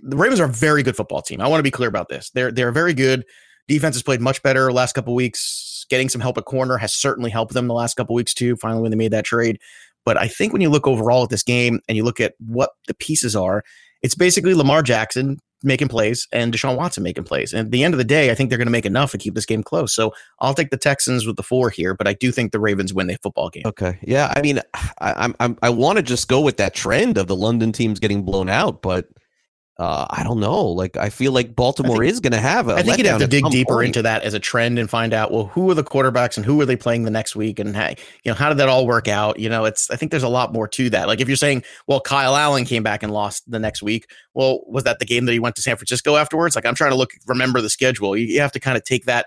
[0.03, 1.41] the Ravens are a very good football team.
[1.41, 2.31] I want to be clear about this.
[2.31, 3.25] They're they're very good.
[3.69, 5.87] Defense has played much better last couple weeks.
[5.89, 8.57] Getting some help at corner has certainly helped them the last couple weeks too.
[8.57, 9.59] Finally, when they made that trade,
[10.05, 12.71] but I think when you look overall at this game and you look at what
[12.87, 13.63] the pieces are,
[14.03, 17.53] it's basically Lamar Jackson making plays and Deshaun Watson making plays.
[17.53, 19.19] And at the end of the day, I think they're going to make enough to
[19.19, 19.95] keep this game close.
[19.95, 22.93] So I'll take the Texans with the four here, but I do think the Ravens
[22.93, 23.65] win the football game.
[23.67, 23.99] Okay.
[24.03, 24.33] Yeah.
[24.37, 27.37] I mean, I, I'm, I'm I want to just go with that trend of the
[27.37, 29.09] London teams getting blown out, but
[29.79, 30.67] uh, I don't know.
[30.67, 32.75] Like I feel like Baltimore think- is going to have a.
[32.75, 33.87] I think you'd have to dig deeper point.
[33.87, 36.61] into that as a trend and find out well who are the quarterbacks and who
[36.61, 39.09] are they playing the next week and how, you know how did that all work
[39.09, 41.37] out you know it's i think there's a lot more to that like if you're
[41.37, 45.07] saying well kyle allen came back and lost the next week well was that the
[45.07, 47.71] game that he went to san francisco afterwards like i'm trying to look remember the
[47.71, 49.27] schedule you, you have to kind of take that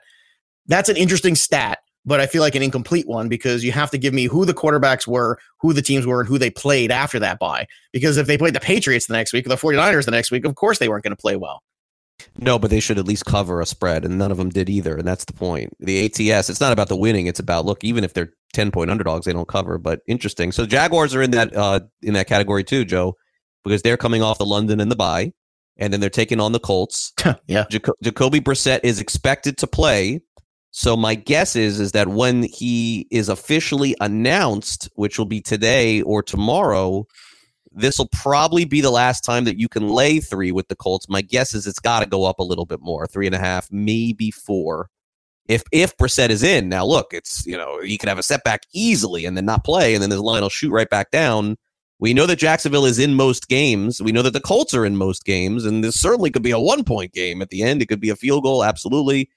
[0.67, 3.97] that's an interesting stat but i feel like an incomplete one because you have to
[3.97, 7.19] give me who the quarterbacks were who the teams were and who they played after
[7.19, 10.11] that bye because if they played the patriots the next week or the 49ers the
[10.11, 11.61] next week of course they weren't going to play well
[12.37, 14.95] No, but they should at least cover a spread, and none of them did either.
[14.95, 15.73] And that's the point.
[15.79, 17.83] The ATS, it's not about the winning; it's about look.
[17.83, 19.77] Even if they're ten point underdogs, they don't cover.
[19.77, 20.53] But interesting.
[20.53, 23.15] So Jaguars are in that uh, in that category too, Joe,
[23.65, 25.33] because they're coming off the London and the bye,
[25.77, 27.11] and then they're taking on the Colts.
[27.47, 30.21] yeah, Jaco- Jacoby Brissett is expected to play.
[30.77, 36.01] So my guess is is that when he is officially announced, which will be today
[36.01, 37.07] or tomorrow,
[37.71, 41.07] this will probably be the last time that you can lay three with the Colts.
[41.07, 43.39] My guess is it's got to go up a little bit more, three and a
[43.39, 44.89] half, maybe four.
[45.47, 48.63] If if Brissett is in, now look, it's you know he could have a setback
[48.73, 51.55] easily and then not play, and then the line will shoot right back down.
[51.99, 54.01] We know that Jacksonville is in most games.
[54.01, 56.59] We know that the Colts are in most games, and this certainly could be a
[56.59, 57.81] one point game at the end.
[57.81, 59.29] It could be a field goal, absolutely.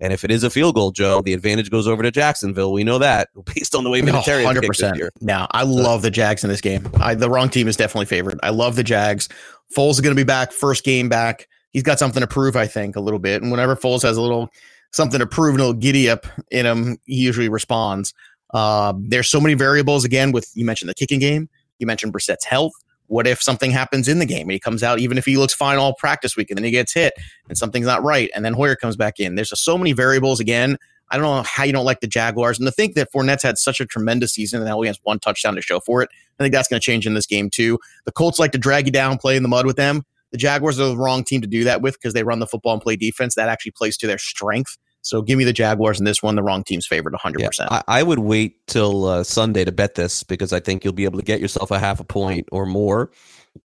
[0.00, 2.72] And if it is a field goal, Joe, the advantage goes over to Jacksonville.
[2.72, 4.96] We know that based on the way No, Vinatieri has hundred kicked this percent.
[4.96, 5.10] year.
[5.20, 6.88] Now, I love the Jags in this game.
[7.00, 8.40] I, the wrong team is definitely favored.
[8.42, 9.28] I love the Jags.
[9.76, 11.46] Foles is going to be back, first game back.
[11.72, 13.42] He's got something to prove, I think, a little bit.
[13.42, 14.48] And whenever Foles has a little
[14.92, 18.12] something to prove, and a little giddy up in him, he usually responds.
[18.52, 20.04] Uh, there's so many variables.
[20.04, 22.72] Again, with you mentioned the kicking game, you mentioned Brissett's health.
[23.10, 25.52] What if something happens in the game and he comes out, even if he looks
[25.52, 27.12] fine all practice week, and then he gets hit
[27.48, 29.34] and something's not right, and then Hoyer comes back in?
[29.34, 30.38] There's just so many variables.
[30.38, 30.78] Again,
[31.10, 32.60] I don't know how you don't like the Jaguars.
[32.60, 35.18] And to think that Fournette's had such a tremendous season and now he has one
[35.18, 37.80] touchdown to show for it, I think that's going to change in this game too.
[38.04, 40.04] The Colts like to drag you down, play in the mud with them.
[40.30, 42.74] The Jaguars are the wrong team to do that with because they run the football
[42.74, 43.34] and play defense.
[43.34, 44.78] That actually plays to their strength.
[45.02, 46.36] So give me the Jaguars in this one.
[46.36, 47.68] The wrong team's favored 100%.
[47.70, 51.04] I, I would wait till uh, Sunday to bet this because I think you'll be
[51.04, 53.10] able to get yourself a half a point or more.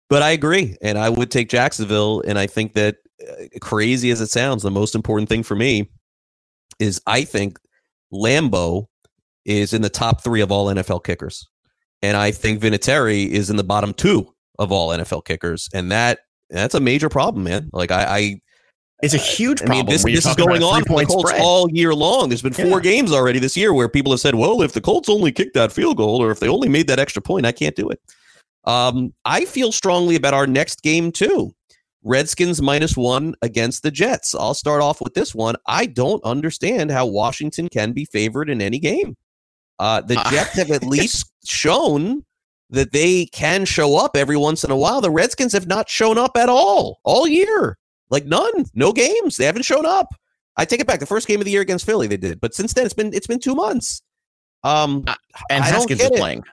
[0.07, 2.21] But I agree, and I would take Jacksonville.
[2.27, 5.89] And I think that, uh, crazy as it sounds, the most important thing for me
[6.79, 7.57] is I think
[8.13, 8.85] Lambo
[9.45, 11.49] is in the top three of all NFL kickers,
[12.03, 16.19] and I think Vinatieri is in the bottom two of all NFL kickers, and that
[16.51, 17.69] that's a major problem, man.
[17.73, 18.41] Like I, I
[19.03, 21.41] it's a huge I mean, problem this, this is going on for the Colts spread.
[21.41, 22.29] all year long.
[22.29, 22.91] There's been four Yeah.
[22.91, 25.71] games already this year where people have said, "Well, if the Colts only kicked that
[25.71, 27.99] field goal, or if they only made that extra point, I can't do it."
[28.65, 31.53] Um, I feel strongly about our next game too.
[32.03, 34.33] Redskins minus one against the Jets.
[34.35, 35.55] I'll start off with this one.
[35.67, 39.15] I don't understand how Washington can be favored in any game.
[39.79, 40.29] Uh, the Ah.
[40.31, 42.23] Jets have at least shown
[42.69, 45.01] that they can show up every once in a while.
[45.01, 47.77] The Redskins have not shown up at all all year.
[48.09, 49.37] Like none, no games.
[49.37, 50.13] They haven't shown up.
[50.57, 50.99] I take it back.
[50.99, 53.13] The first game of the year against Philly, they did, but since then it's been
[53.13, 54.01] it's been two months.
[54.63, 55.03] Um,
[55.49, 56.19] and I don't Haskins get is it.
[56.19, 56.43] playing.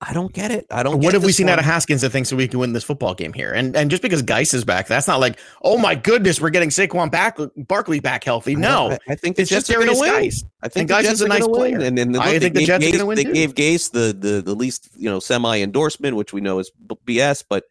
[0.00, 0.66] I don't get it.
[0.70, 1.00] I don't.
[1.00, 1.64] What have we seen out of.
[1.64, 3.52] Haskins that thinks that we can win this football game here?
[3.52, 6.68] And and just because Guice is back, that's not like, oh my goodness, we're getting
[6.68, 8.54] Saquon back, Barkley back healthy.
[8.54, 10.12] No, I, I think it's Jets just are going to Derrius win.
[10.12, 10.44] Guice.
[10.62, 11.78] I think Guice is a nice player.
[11.78, 11.86] win.
[11.86, 13.32] And, and I look, think they the Jets are win They too.
[13.32, 16.70] gave Gase the the the least you know semi endorsement, which we know is
[17.06, 17.44] BS.
[17.48, 17.64] But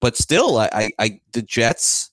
[0.00, 2.10] but still, I I, I the Jets.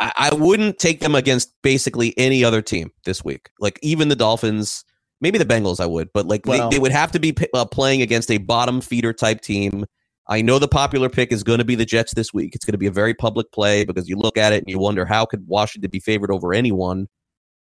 [0.00, 3.50] I, I wouldn't take them against basically any other team this week.
[3.60, 4.84] Like even the Dolphins,
[5.20, 7.48] maybe the Bengals, I would, but like Well- they, they would have to be p-
[7.54, 9.86] uh, playing against a bottom feeder type team.
[10.28, 12.54] I know the popular pick is going to be the Jets this week.
[12.54, 14.78] It's going to be a very public play because you look at it and you
[14.78, 17.06] wonder how could Washington be favored over anyone?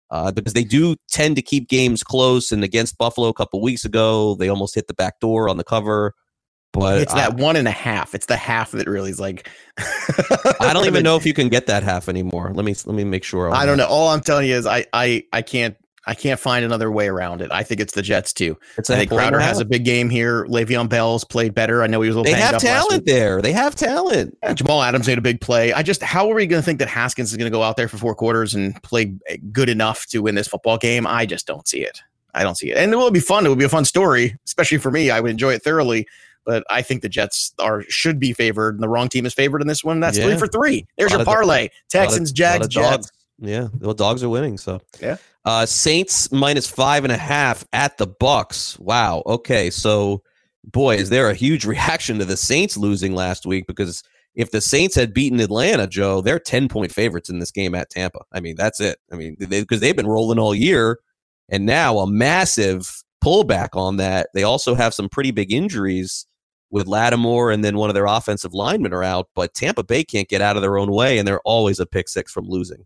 [0.09, 2.51] Uh, because they do tend to keep games close.
[2.53, 5.63] And against Buffalo a couple weeks ago, they almost hit the back door on the
[5.63, 6.13] cover.
[6.73, 8.15] But it's I, that one and a half.
[8.15, 9.49] It's the half that really is like.
[10.59, 12.51] I don't even know if you can get that half anymore.
[12.53, 13.53] Let me let me make sure.
[13.53, 13.87] I don't know.
[13.87, 17.41] All I'm telling you is I I I can't I can't find another way around
[17.41, 17.51] it.
[17.51, 18.57] I think it's the Jets too.
[18.77, 20.45] It's I think Crowder has a big game here.
[20.45, 21.81] Le'Veon Bell's played better.
[21.81, 22.33] I know he was a little.
[22.33, 23.41] They banged have talent there.
[23.41, 24.37] They have talent.
[24.43, 25.71] Yeah, Jamal Adams made a big play.
[25.71, 27.77] I just, how are we going to think that Haskins is going to go out
[27.77, 31.07] there for four quarters and play eh, good enough to win this football game?
[31.07, 32.01] I just don't see it.
[32.33, 32.77] I don't see it.
[32.77, 33.45] And it will be fun.
[33.45, 35.09] It will be a fun story, especially for me.
[35.09, 36.07] I would enjoy it thoroughly.
[36.45, 39.61] But I think the Jets are should be favored, and the wrong team is favored
[39.61, 39.99] in this one.
[39.99, 40.85] That's three for three.
[40.97, 42.89] There's your parlay: of- Texans, lot Jags, Jets.
[42.89, 43.11] dogs.
[43.39, 44.57] Yeah, well, dogs are winning.
[44.57, 45.17] So Yeah.
[45.45, 48.79] Uh, Saints minus five and a half at the Bucks.
[48.79, 49.23] Wow.
[49.25, 50.23] Okay, so
[50.63, 53.67] boy, is there a huge reaction to the Saints losing last week?
[53.67, 54.03] Because
[54.35, 57.89] if the Saints had beaten Atlanta, Joe, they're ten point favorites in this game at
[57.89, 58.21] Tampa.
[58.31, 58.99] I mean, that's it.
[59.11, 60.99] I mean, because they, have been rolling all year,
[61.49, 64.29] and now a massive pullback on that.
[64.33, 66.25] They also have some pretty big injuries
[66.73, 70.27] with Lattimore and then one of their offensive linemen are out, but Tampa Bay can't
[70.27, 72.85] get out of their own way, and they're always a pick six from losing.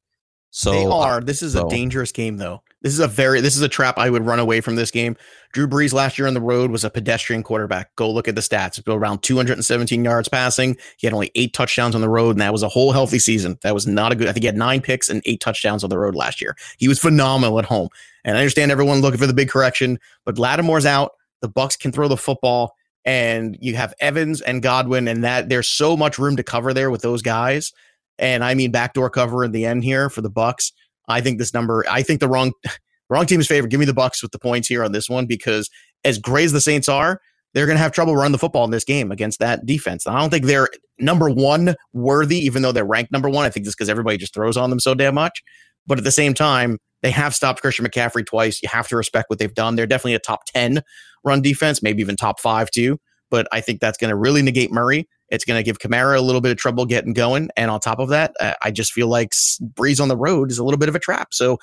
[0.52, 1.22] So they uh, are.
[1.22, 1.66] This is so.
[1.66, 2.64] a dangerous game, though.
[2.82, 3.98] This is a very this is a trap.
[3.98, 5.16] I would run away from this game.
[5.54, 7.96] Drew Brees last year on the road was a pedestrian quarterback.
[7.96, 8.82] Go look at the stats.
[8.88, 10.76] Around 217 yards passing.
[10.98, 13.58] He had only eight touchdowns on the road, and that was a whole healthy season.
[13.62, 14.28] That was not a good.
[14.28, 16.56] I think he had nine picks and eight touchdowns on the road last year.
[16.78, 17.90] He was phenomenal at home.
[18.26, 21.12] And I understand everyone looking for the big correction, but Lattimore's out.
[21.42, 22.74] The Bucks can throw the football,
[23.08, 26.92] and you have Evans and Godwin, and that there's so much room to cover there
[26.92, 27.72] with those guys.
[28.20, 30.74] And I mean backdoor cover in the end here for the Bucks.
[31.08, 31.86] I think this number.
[31.90, 32.52] I think the wrong
[33.10, 33.72] wrong team is favored.
[33.72, 35.70] Give me the Bucks with the points here on this one because
[36.04, 37.22] as great as the Saints are,
[37.54, 40.06] they're going to have trouble running the football in this game against that defense.
[40.06, 40.68] I don't think they're
[41.00, 43.46] number one worthy, even though they're ranked number one.
[43.46, 45.42] I think just because everybody just throws on them so damn much.
[45.88, 48.62] But at the same time, they have stopped Christian McCaffrey twice.
[48.62, 49.76] You have to respect what they've done.
[49.76, 50.82] They're definitely a top 10
[51.24, 53.00] run defense, maybe even top five, too.
[53.30, 55.08] But I think that's going to really negate Murray.
[55.30, 57.50] It's going to give Kamara a little bit of trouble getting going.
[57.58, 60.64] And on top of that, I just feel like Brees on the road is a
[60.64, 61.34] little bit of a trap.
[61.34, 61.58] So,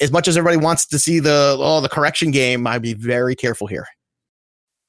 [0.00, 3.34] as much as everybody wants to see the oh the correction game, I'd be very
[3.34, 3.86] careful here.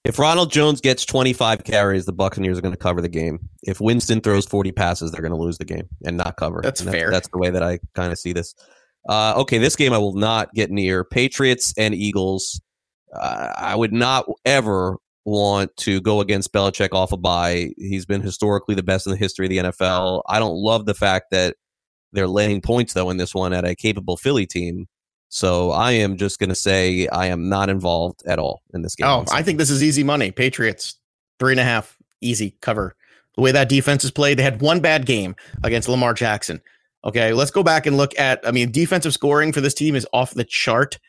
[0.03, 3.39] If Ronald Jones gets 25 carries, the Buccaneers are going to cover the game.
[3.63, 6.61] If Winston throws 40 passes, they're going to lose the game and not cover.
[6.63, 7.11] That's and fair.
[7.11, 8.55] That's the way that I kind of see this.
[9.07, 11.03] Uh, okay, this game I will not get near.
[11.03, 12.59] Patriots and Eagles.
[13.13, 17.73] Uh, I would not ever want to go against Belichick off a bye.
[17.77, 20.23] He's been historically the best in the history of the NFL.
[20.27, 21.55] I don't love the fact that
[22.13, 24.87] they're laying points though in this one at a capable Philly team.
[25.29, 28.95] So I am just going to say I am not involved at all in this
[28.95, 29.07] game.
[29.07, 30.31] Oh, I think this is easy money.
[30.31, 30.97] Patriots
[31.39, 32.95] three and a half, easy cover.
[33.35, 36.61] The way that defense is played, they had one bad game against Lamar Jackson.
[37.05, 38.45] Okay, let's go back and look at.
[38.45, 40.99] I mean, defensive scoring for this team is off the chart.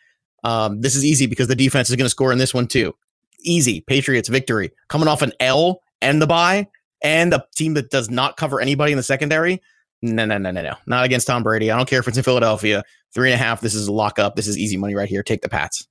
[0.45, 2.95] Um, this is easy because the defense is going to score in this one too.
[3.41, 6.69] Easy, Patriots victory coming off an L and the bye,
[7.03, 9.61] and a team that does not cover anybody in the secondary.
[10.03, 10.75] No, no, no, no, no.
[10.87, 11.71] Not against Tom Brady.
[11.71, 12.83] I don't care if it's in Philadelphia.
[13.15, 13.61] Three and a half.
[13.61, 14.35] This is a lock up.
[14.35, 15.23] This is easy money right here.
[15.23, 15.87] Take the Pats.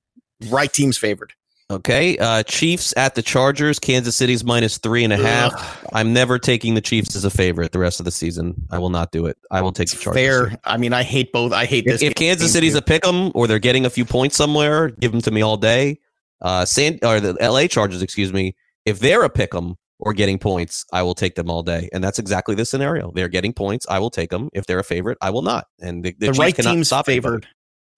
[0.48, 1.32] Right team's favored.
[1.72, 2.18] Okay.
[2.18, 3.78] Uh, Chiefs at the Chargers.
[3.78, 5.52] Kansas City's minus three and a half.
[5.54, 5.88] Ugh.
[5.92, 8.54] I'm never taking the Chiefs as a favorite the rest of the season.
[8.70, 9.38] I will not do it.
[9.50, 10.20] I will take the Chargers.
[10.20, 10.58] Fair.
[10.64, 11.52] I mean, I hate both.
[11.52, 12.02] I hate this.
[12.02, 12.78] If, if Kansas City's too.
[12.78, 15.56] a pick 'em or they're getting a few points somewhere, give them to me all
[15.56, 15.98] day.
[16.40, 18.54] Uh, San or the LA Chargers, excuse me.
[18.84, 21.88] If they're a pick 'em, or getting points, I will take them all day.
[21.92, 23.12] And that's exactly the scenario.
[23.14, 23.86] They're getting points.
[23.88, 24.50] I will take them.
[24.52, 25.68] If they're a favorite, I will not.
[25.80, 27.44] And the, the, the right team's favored.
[27.44, 27.46] Anybody.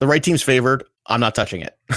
[0.01, 0.83] The right team's favored.
[1.07, 1.77] I'm not touching it.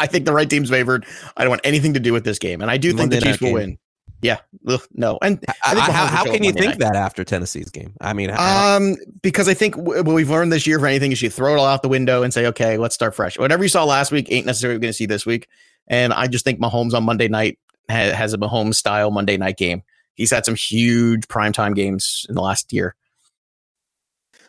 [0.00, 1.06] I think the right team's favored.
[1.36, 2.60] I don't want anything to do with this game.
[2.60, 3.54] And I do Monday think the Chiefs will game.
[3.54, 3.78] win.
[4.22, 6.78] Yeah, Ugh, no, and I I, how, how can you think night.
[6.78, 7.92] that after Tennessee's game?
[8.00, 11.28] I mean, um, because I think what we've learned this year for anything is you
[11.28, 13.38] throw it all out the window and say, okay, let's start fresh.
[13.38, 15.46] Whatever you saw last week ain't necessarily going to see this week.
[15.88, 17.58] And I just think Mahomes on Monday night
[17.90, 19.82] has a Mahomes style Monday night game.
[20.14, 22.94] He's had some huge primetime games in the last year.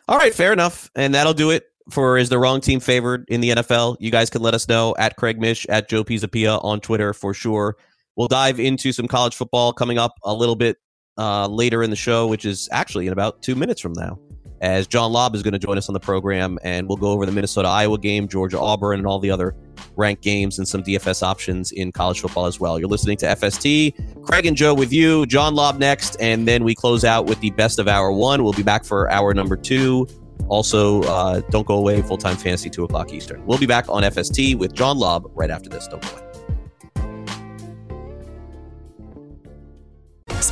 [0.08, 0.90] All right, fair enough.
[0.94, 3.96] And that'll do it for Is the Wrong Team Favored in the NFL.
[4.00, 7.32] You guys can let us know at Craig Mish, at Joe Pisapia on Twitter for
[7.32, 7.76] sure.
[8.16, 10.78] We'll dive into some college football coming up a little bit
[11.18, 14.18] uh, later in the show, which is actually in about two minutes from now
[14.60, 17.26] as John Laub is going to join us on the program, and we'll go over
[17.26, 19.54] the Minnesota Iowa game, Georgia Auburn, and all the other
[19.96, 22.78] ranked games and some DFS options in college football as well.
[22.78, 24.24] You're listening to FST.
[24.24, 27.50] Craig and Joe with you, John Laub next, and then we close out with the
[27.50, 28.42] best of hour one.
[28.42, 30.06] We'll be back for hour number two.
[30.48, 33.44] Also, uh, don't go away, full time fantasy, 2 o'clock Eastern.
[33.46, 35.86] We'll be back on FST with John Laub right after this.
[35.88, 36.22] Don't go away.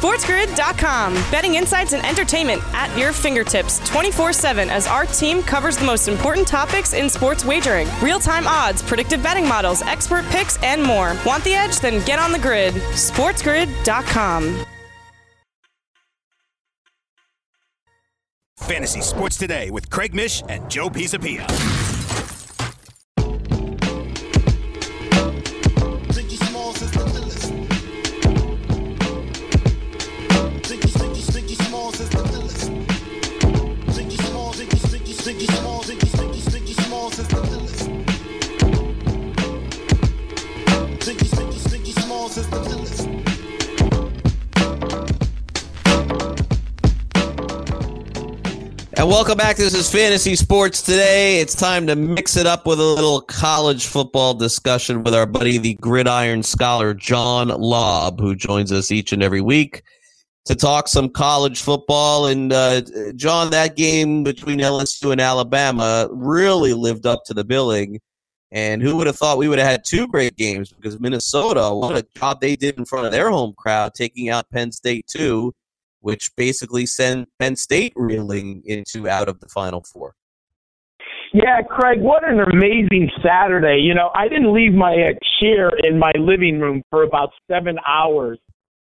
[0.04, 1.14] SportsGrid.com.
[1.30, 6.08] Betting insights and entertainment at your fingertips 24 7 as our team covers the most
[6.08, 11.16] important topics in sports wagering real time odds, predictive betting models, expert picks, and more.
[11.24, 11.80] Want the edge?
[11.80, 12.74] Then get on the grid.
[12.74, 14.66] SportsGrid.com.
[18.66, 21.83] Fantasy Sports Today with Craig Mish and Joe Pisapia.
[49.14, 49.56] Welcome back.
[49.56, 51.38] This is Fantasy Sports Today.
[51.38, 55.56] It's time to mix it up with a little college football discussion with our buddy,
[55.56, 59.84] the gridiron scholar, John Laub, who joins us each and every week
[60.46, 62.26] to talk some college football.
[62.26, 62.82] And uh,
[63.14, 68.00] John, that game between LSU and Alabama really lived up to the billing.
[68.50, 71.96] And who would have thought we would have had two great games because Minnesota, what
[71.96, 75.54] a job they did in front of their home crowd, taking out Penn State too,
[76.04, 80.14] which basically sent Penn State reeling into out of the Final Four.
[81.32, 83.80] Yeah, Craig, what an amazing Saturday.
[83.80, 87.78] You know, I didn't leave my uh, chair in my living room for about seven
[87.88, 88.38] hours.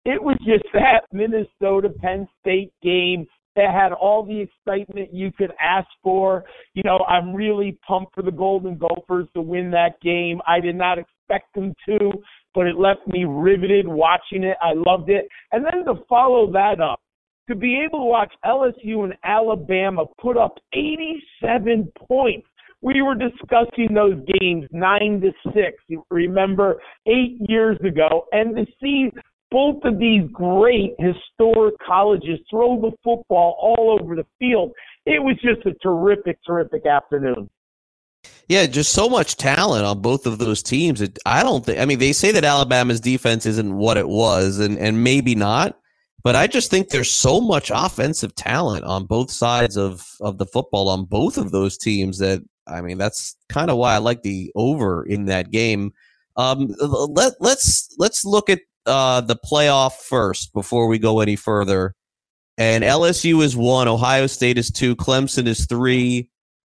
[0.05, 5.51] It was just that Minnesota Penn State game that had all the excitement you could
[5.59, 6.45] ask for.
[6.75, 10.39] You know, I'm really pumped for the Golden Gophers to win that game.
[10.45, 12.11] I did not expect them to,
[12.53, 14.55] but it left me riveted watching it.
[14.61, 15.27] I loved it.
[15.51, 16.99] And then to follow that up
[17.47, 22.47] to be able to watch LSU and Alabama put up 87 points.
[22.81, 25.77] We were discussing those games nine to six.
[25.87, 29.09] You remember eight years ago, and to see
[29.49, 34.73] both of these great historic colleges throw the football all over the field,
[35.05, 37.49] it was just a terrific, terrific afternoon.
[38.47, 41.01] Yeah, just so much talent on both of those teams.
[41.25, 41.79] I don't think.
[41.79, 45.77] I mean, they say that Alabama's defense isn't what it was, and and maybe not.
[46.23, 50.45] But I just think there's so much offensive talent on both sides of, of the
[50.45, 54.23] football on both of those teams that I mean that's kind of why I like
[54.23, 55.93] the over in that game.
[56.35, 61.93] Um, let let's let's look at uh, the playoff first before we go any further.
[62.57, 66.29] And LSU is one, Ohio State is two, Clemson is three,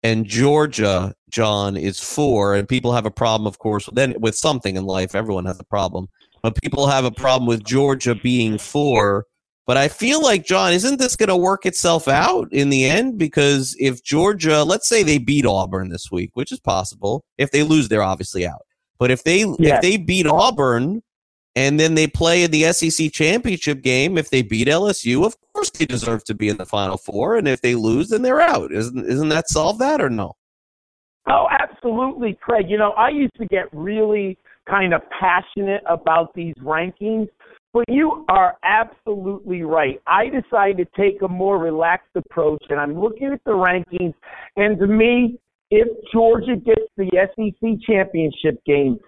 [0.03, 2.55] and Georgia, John, is four.
[2.55, 5.15] And people have a problem, of course, then with something in life.
[5.15, 6.09] Everyone has a problem,
[6.43, 9.27] but people have a problem with Georgia being four
[9.71, 13.19] but I feel like, John, isn't this going to work itself out in the end?
[13.19, 17.23] Because if Georgia, let's say they beat Auburn this week, which is possible.
[17.39, 18.67] If they lose, they're obviously out.
[18.99, 21.05] But if they if they beat Auburn
[21.55, 25.71] and then they play in the SEC championship game, if they beat LSU, of course
[25.71, 27.37] they deserve to be in the Final Four.
[27.37, 28.73] And if they lose, then they're out.
[28.73, 30.33] Isn't isn't that solve that or no?
[31.29, 32.67] Oh, absolutely, Craig.
[32.69, 34.37] You know, I used to get really
[34.69, 37.29] kind of passionate about these rankings
[37.73, 40.01] but you are absolutely right.
[40.07, 44.15] I decided to take a more relaxed approach, and I'm looking at the rankings.
[44.57, 45.39] And to me,
[45.71, 48.99] if Georgia gets the SEC championship game,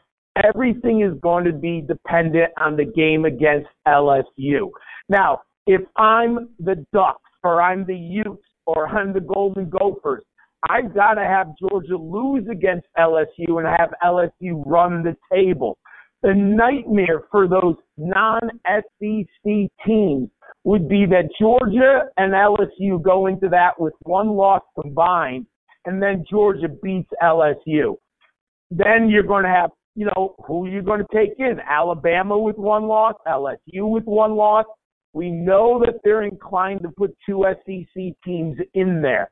[0.45, 4.71] everything is going to be dependent on the game against LSU.
[5.09, 10.23] Now, if I'm the Ducks, or I'm the Utes, or I'm the Golden Gophers,
[10.71, 15.77] I've got to have Georgia lose against LSU and have LSU run the table
[16.23, 20.29] the nightmare for those non-SEC teams
[20.65, 25.47] would be that Georgia and LSU go into that with one loss combined,
[25.85, 27.97] and then Georgia beats LSU.
[28.71, 31.59] Then you're going to have, you know, who you're going to take in.
[31.69, 34.65] Alabama with one loss, LSU with one loss.
[35.15, 39.31] We know that they're inclined to put two SEC teams in there.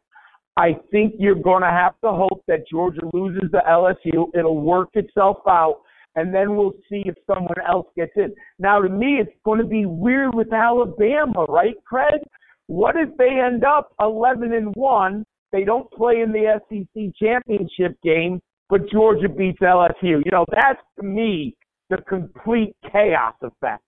[0.56, 4.26] I think you're going to have to hope that Georgia loses to LSU.
[4.34, 5.82] It'll work itself out
[6.16, 8.34] and then we'll see if someone else gets in.
[8.58, 12.20] Now, to me, it's going to be weird with Alabama, right, Craig?
[12.66, 15.24] What if they end up 11 and 1?
[15.52, 20.22] They don't play in the SEC championship game, but Georgia beats LSU.
[20.24, 21.56] You know, that's to me
[21.90, 23.82] the complete chaos effect.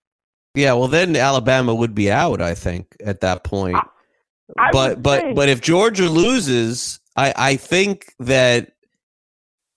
[0.54, 3.76] Yeah, well, then Alabama would be out, I think, at that point.
[3.76, 3.82] I,
[4.58, 5.36] I but but think.
[5.36, 8.71] but if Georgia loses, I I think that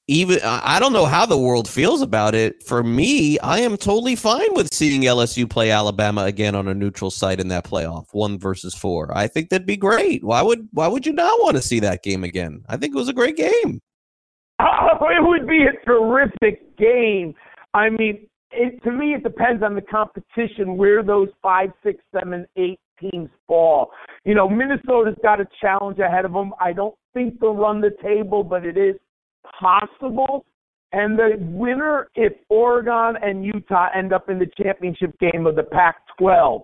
[0.08, 2.62] even I don't know how the world feels about it.
[2.64, 7.10] For me, I am totally fine with seeing LSU play Alabama again on a neutral
[7.10, 9.16] site in that playoff, one versus four.
[9.18, 10.24] I think that'd be great.
[10.24, 12.64] Why would why would you not want to see that game again?
[12.70, 13.82] I think it was a great game.
[14.60, 17.34] Oh, it would be a terrific game.
[17.74, 22.46] I mean, it, to me, it depends on the competition where those five, six, seven,
[22.58, 23.92] eight teams fall.
[24.24, 26.54] You know, Minnesota's got a challenge ahead of them.
[26.60, 28.96] I don't think they'll run the table, but it is
[29.60, 30.46] possible.
[30.92, 35.64] And the winner, if Oregon and Utah end up in the championship game of the
[35.64, 36.62] Pac 12,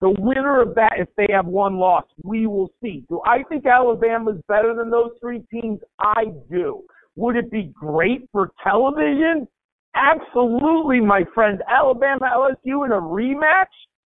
[0.00, 3.04] the winner of that, if they have one loss, we will see.
[3.08, 5.80] Do I think Alabama's better than those three teams?
[5.98, 6.82] I do.
[7.16, 9.48] Would it be great for television?
[9.94, 11.60] Absolutely, my friend.
[11.68, 13.66] Alabama LSU in a rematch?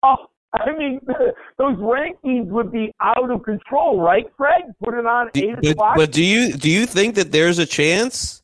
[0.03, 1.01] Oh, I mean,
[1.59, 4.75] those rankings would be out of control, right, Fred?
[4.83, 5.97] Put it on eight but, o'clock.
[5.97, 8.43] But do you do you think that there's a chance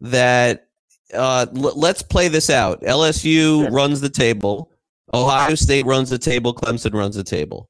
[0.00, 0.66] that
[1.12, 2.82] uh, l- let's play this out?
[2.82, 4.70] LSU runs the table,
[5.12, 7.68] Ohio State runs the table, Clemson runs the table,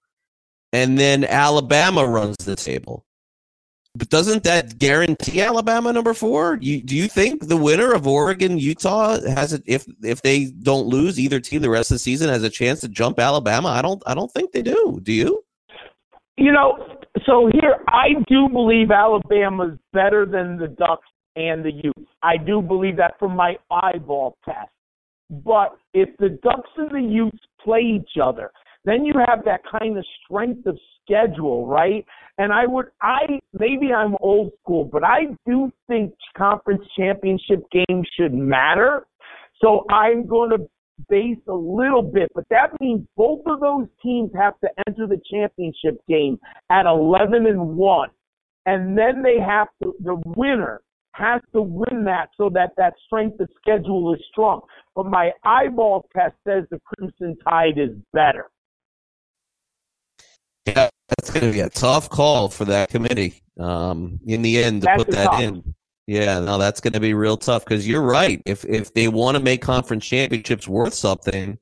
[0.72, 3.03] and then Alabama runs the table.
[3.96, 6.58] But doesn't that guarantee Alabama number four?
[6.60, 10.86] You, do you think the winner of Oregon Utah has it if if they don't
[10.86, 13.68] lose either team the rest of the season has a chance to jump Alabama?
[13.68, 14.98] I don't I don't think they do.
[15.02, 15.44] Do you?
[16.36, 22.10] You know, so here I do believe Alabama's better than the Ducks and the Utes.
[22.22, 24.70] I do believe that from my eyeball test.
[25.30, 28.50] But if the Ducks and the Utes play each other,
[28.84, 32.04] then you have that kind of strength of schedule, right?
[32.38, 38.08] And I would, I maybe I'm old school, but I do think conference championship games
[38.18, 39.06] should matter.
[39.60, 40.68] So I'm going to
[41.08, 45.20] base a little bit, but that means both of those teams have to enter the
[45.30, 46.38] championship game
[46.70, 48.08] at 11 and 1.
[48.66, 50.80] And then they have to, the winner
[51.12, 54.60] has to win that so that that strength of schedule is strong.
[54.96, 58.50] But my eyeball test says the Crimson Tide is better.
[60.66, 64.82] Yeah, that's going to be a tough call for that committee um, in the end
[64.82, 65.40] to That's put that tough.
[65.40, 65.74] in.
[66.06, 68.42] Yeah, no, that's going to be real tough because you're right.
[68.44, 71.58] If if they want to make conference championships worth something,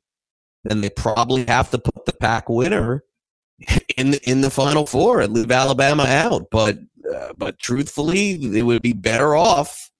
[0.64, 3.04] then they probably have to put the Pac winner
[3.96, 6.48] in the, in the final four and leave Alabama out.
[6.50, 6.78] But
[7.12, 9.90] uh, but truthfully, it would be better off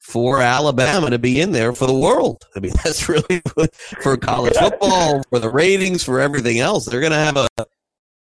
[0.00, 2.44] for Alabama to be in there for the world.
[2.56, 3.40] I mean, that's really
[4.02, 6.86] for college football, for the ratings, for everything else.
[6.86, 7.48] They're going to have a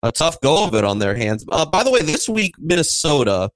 [0.03, 1.45] a tough go of it on their hands.
[1.51, 3.51] Uh, by the way, this week Minnesota.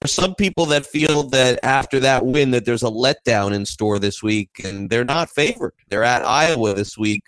[0.00, 3.98] There's some people that feel that after that win that there's a letdown in store
[3.98, 5.74] this week, and they're not favored.
[5.88, 7.22] They're at Iowa this week,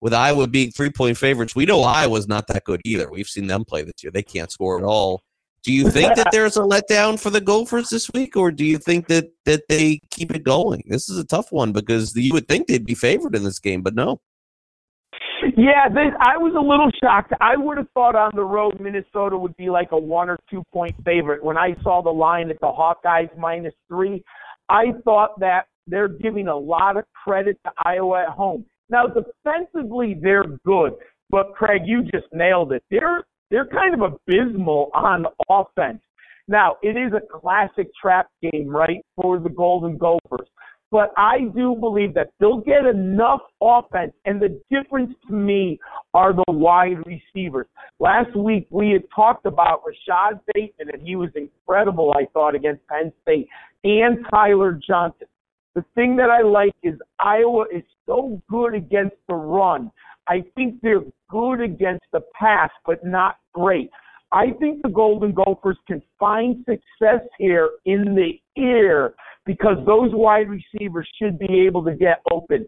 [0.00, 1.54] with Iowa being three point favorites.
[1.54, 3.08] We know Iowa's not that good either.
[3.08, 5.22] We've seen them play this year; they can't score at all.
[5.62, 8.78] Do you think that there's a letdown for the Gophers this week, or do you
[8.78, 10.82] think that that they keep it going?
[10.86, 13.82] This is a tough one because you would think they'd be favored in this game,
[13.82, 14.20] but no.
[15.56, 17.32] Yeah, this, I was a little shocked.
[17.40, 20.62] I would have thought on the road Minnesota would be like a one or two
[20.72, 21.44] point favorite.
[21.44, 24.22] When I saw the line at the Hawkeyes minus three,
[24.68, 28.64] I thought that they're giving a lot of credit to Iowa at home.
[28.90, 30.92] Now defensively they're good,
[31.30, 32.82] but Craig, you just nailed it.
[32.90, 36.00] They're they're kind of abysmal on offense.
[36.48, 40.48] Now it is a classic trap game, right, for the Golden Gophers.
[40.90, 45.78] But I do believe that they'll get enough offense, and the difference to me
[46.14, 47.66] are the wide receivers.
[48.00, 52.86] Last week we had talked about Rashod Bateman, and he was incredible, I thought, against
[52.86, 53.48] Penn State,
[53.84, 55.26] and Tyler Johnson.
[55.74, 59.90] The thing that I like is Iowa is so good against the run.
[60.26, 63.90] I think they're good against the pass, but not great.
[64.32, 69.14] I think the Golden Gophers can find success here in the air
[69.46, 72.66] because those wide receivers should be able to get open.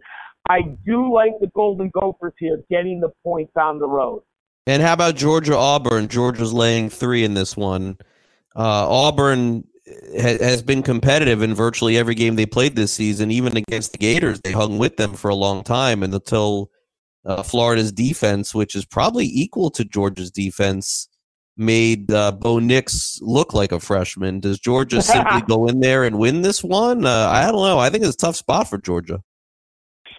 [0.49, 4.23] I do like the Golden Gophers here getting the points on the road.
[4.67, 6.09] And how about Georgia Auburn?
[6.09, 7.99] Georgia's laying three in this one.
[8.57, 13.57] Uh, Auburn ha- has been competitive in virtually every game they played this season, even
[13.57, 14.41] against the Gators.
[14.41, 16.71] They hung with them for a long time, and until
[17.25, 21.09] uh, Florida's defense, which is probably equal to Georgia's defense,
[21.61, 24.41] made uh, Bo Nix look like a freshman.
[24.41, 27.05] Does Georgia simply go in there and win this one?
[27.05, 27.79] Uh, I don't know.
[27.79, 29.23] I think it's a tough spot for Georgia.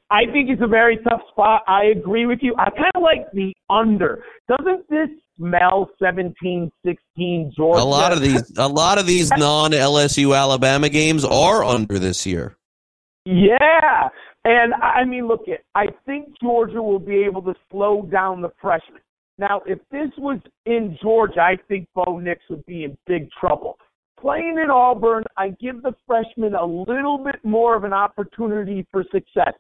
[0.09, 1.63] I think it's a very tough spot.
[1.67, 2.53] I agree with you.
[2.57, 4.23] I kind of like the under.
[4.49, 7.81] Doesn't this smell 17 16 Georgia?
[7.81, 12.25] A lot of these, a lot of these non LSU Alabama games are under this
[12.25, 12.57] year.
[13.25, 14.09] Yeah.
[14.43, 15.63] And I mean, look, it.
[15.75, 19.01] I think Georgia will be able to slow down the freshmen.
[19.41, 23.79] Now, if this was in Georgia, I think Bo Nix would be in big trouble.
[24.19, 29.03] Playing in Auburn, I give the freshmen a little bit more of an opportunity for
[29.11, 29.53] success.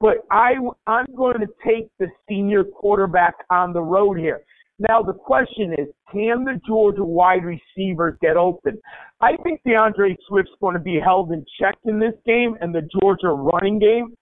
[0.00, 0.54] But I,
[0.88, 4.40] I'm going to take the senior quarterback on the road here.
[4.80, 8.80] Now, the question is, can the Georgia wide receivers get open?
[9.20, 12.88] I think D'Andre Swift's going to be held in check in this game and the
[13.00, 14.12] Georgia running game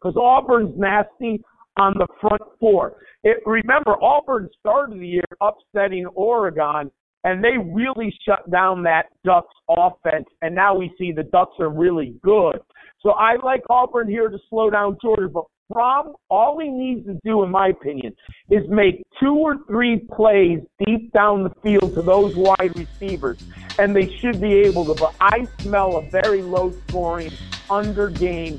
[0.00, 1.40] because Auburn's nasty
[1.78, 2.96] on the front four.
[3.24, 6.90] It, remember, Auburn started the year upsetting Oregon,
[7.24, 11.70] and they really shut down that Ducks offense, and now we see the Ducks are
[11.70, 12.58] really good.
[13.00, 17.18] So I like Auburn here to slow down Georgia, but Fromm, all he needs to
[17.24, 18.14] do, in my opinion,
[18.50, 23.42] is make two or three plays deep down the field to those wide receivers,
[23.78, 24.94] and they should be able to.
[24.94, 27.32] But I smell a very low scoring,
[27.70, 28.58] under game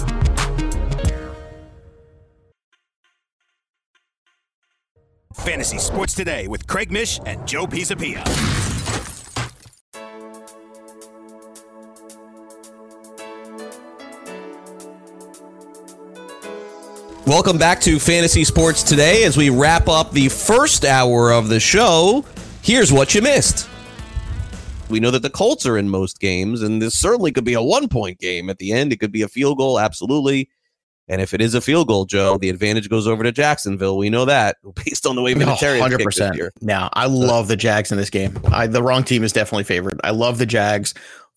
[5.41, 8.21] Fantasy Sports Today with Craig Mish and Joe Pisapia.
[17.25, 21.59] Welcome back to Fantasy Sports Today as we wrap up the first hour of the
[21.59, 22.23] show.
[22.61, 23.67] Here's what you missed.
[24.89, 27.63] We know that the Colts are in most games, and this certainly could be a
[27.63, 28.93] one point game at the end.
[28.93, 30.49] It could be a field goal, absolutely.
[31.11, 33.97] And if it is a field goal, Joe, the advantage goes over to Jacksonville.
[33.97, 34.55] We know that
[34.85, 36.39] based on the way Vinatieri hundred percent.
[36.61, 38.39] Now, I love the Jags in this game.
[38.45, 39.99] I, the wrong team is definitely favored.
[40.05, 40.93] I love the Jags.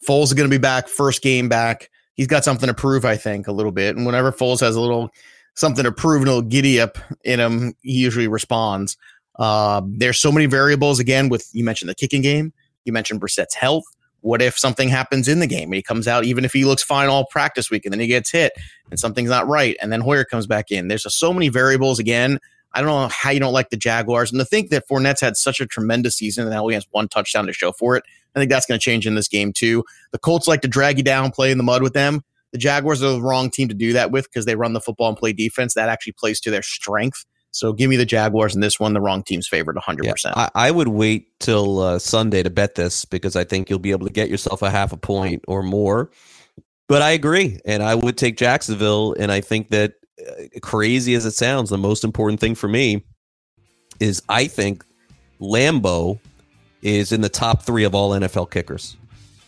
[0.09, 1.91] Foles is going to be back, first game back.
[2.15, 3.97] He's got something to prove, I think, a little bit.
[3.97, 5.11] And whenever Foles has a little
[5.55, 8.97] something to prove, a little giddy up in him, he usually responds.
[9.41, 11.01] Uh, there's so many variables.
[11.01, 12.53] Again, with you mentioned the kicking game,
[12.85, 13.85] you mentioned Brissett's health.
[14.25, 17.11] What if something happens in the game he comes out, even if he looks fine
[17.11, 18.53] all practice week, and then he gets hit
[18.91, 20.89] and something's not right, and then Hoyer comes back in?
[20.89, 21.99] There's just so many variables.
[21.99, 22.39] Again,
[22.73, 25.37] I don't know how you don't like the Jaguars, and to think that Fournette's had
[25.37, 28.05] such a tremendous season and now he has one touchdown to show for it.
[28.35, 29.85] I think that's going to change in this game too.
[30.13, 32.23] The Colts like to drag you down, play in the mud with them.
[32.53, 35.09] The Jaguars are the wrong team to do that with because they run the football
[35.09, 35.75] and play defense.
[35.75, 37.27] That actually plays to their strength.
[37.55, 38.95] So give me the Jaguars in this one.
[38.95, 40.03] The wrong team's favored 100%.
[40.03, 43.79] Yeah, I, I, would wait till uh, Sunday to bet this because I think you'll
[43.79, 46.11] be able to get yourself a half a point or more.
[46.89, 47.61] But I agree.
[47.65, 49.15] And I would take Jacksonville.
[49.17, 53.05] And I think that, uh, crazy as it sounds, the most important thing for me
[54.01, 54.85] is I think
[55.41, 56.19] Lambo
[56.83, 58.97] is in the top three of all NFL kickers.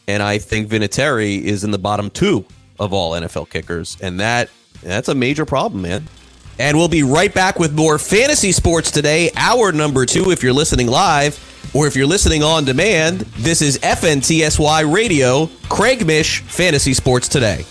[0.06, 2.44] And I think Vinatieri is in the bottom two
[2.78, 3.96] of all NFL kickers.
[4.00, 4.48] And that
[4.82, 6.06] that's a major problem, man.
[6.58, 10.52] And we'll be right back with more fantasy sports today, hour number two, if you're
[10.52, 11.38] listening live,
[11.74, 13.20] or if you're listening on demand.
[13.38, 17.64] This is FNTSY Radio, Craig Mish, Fantasy Sports Today.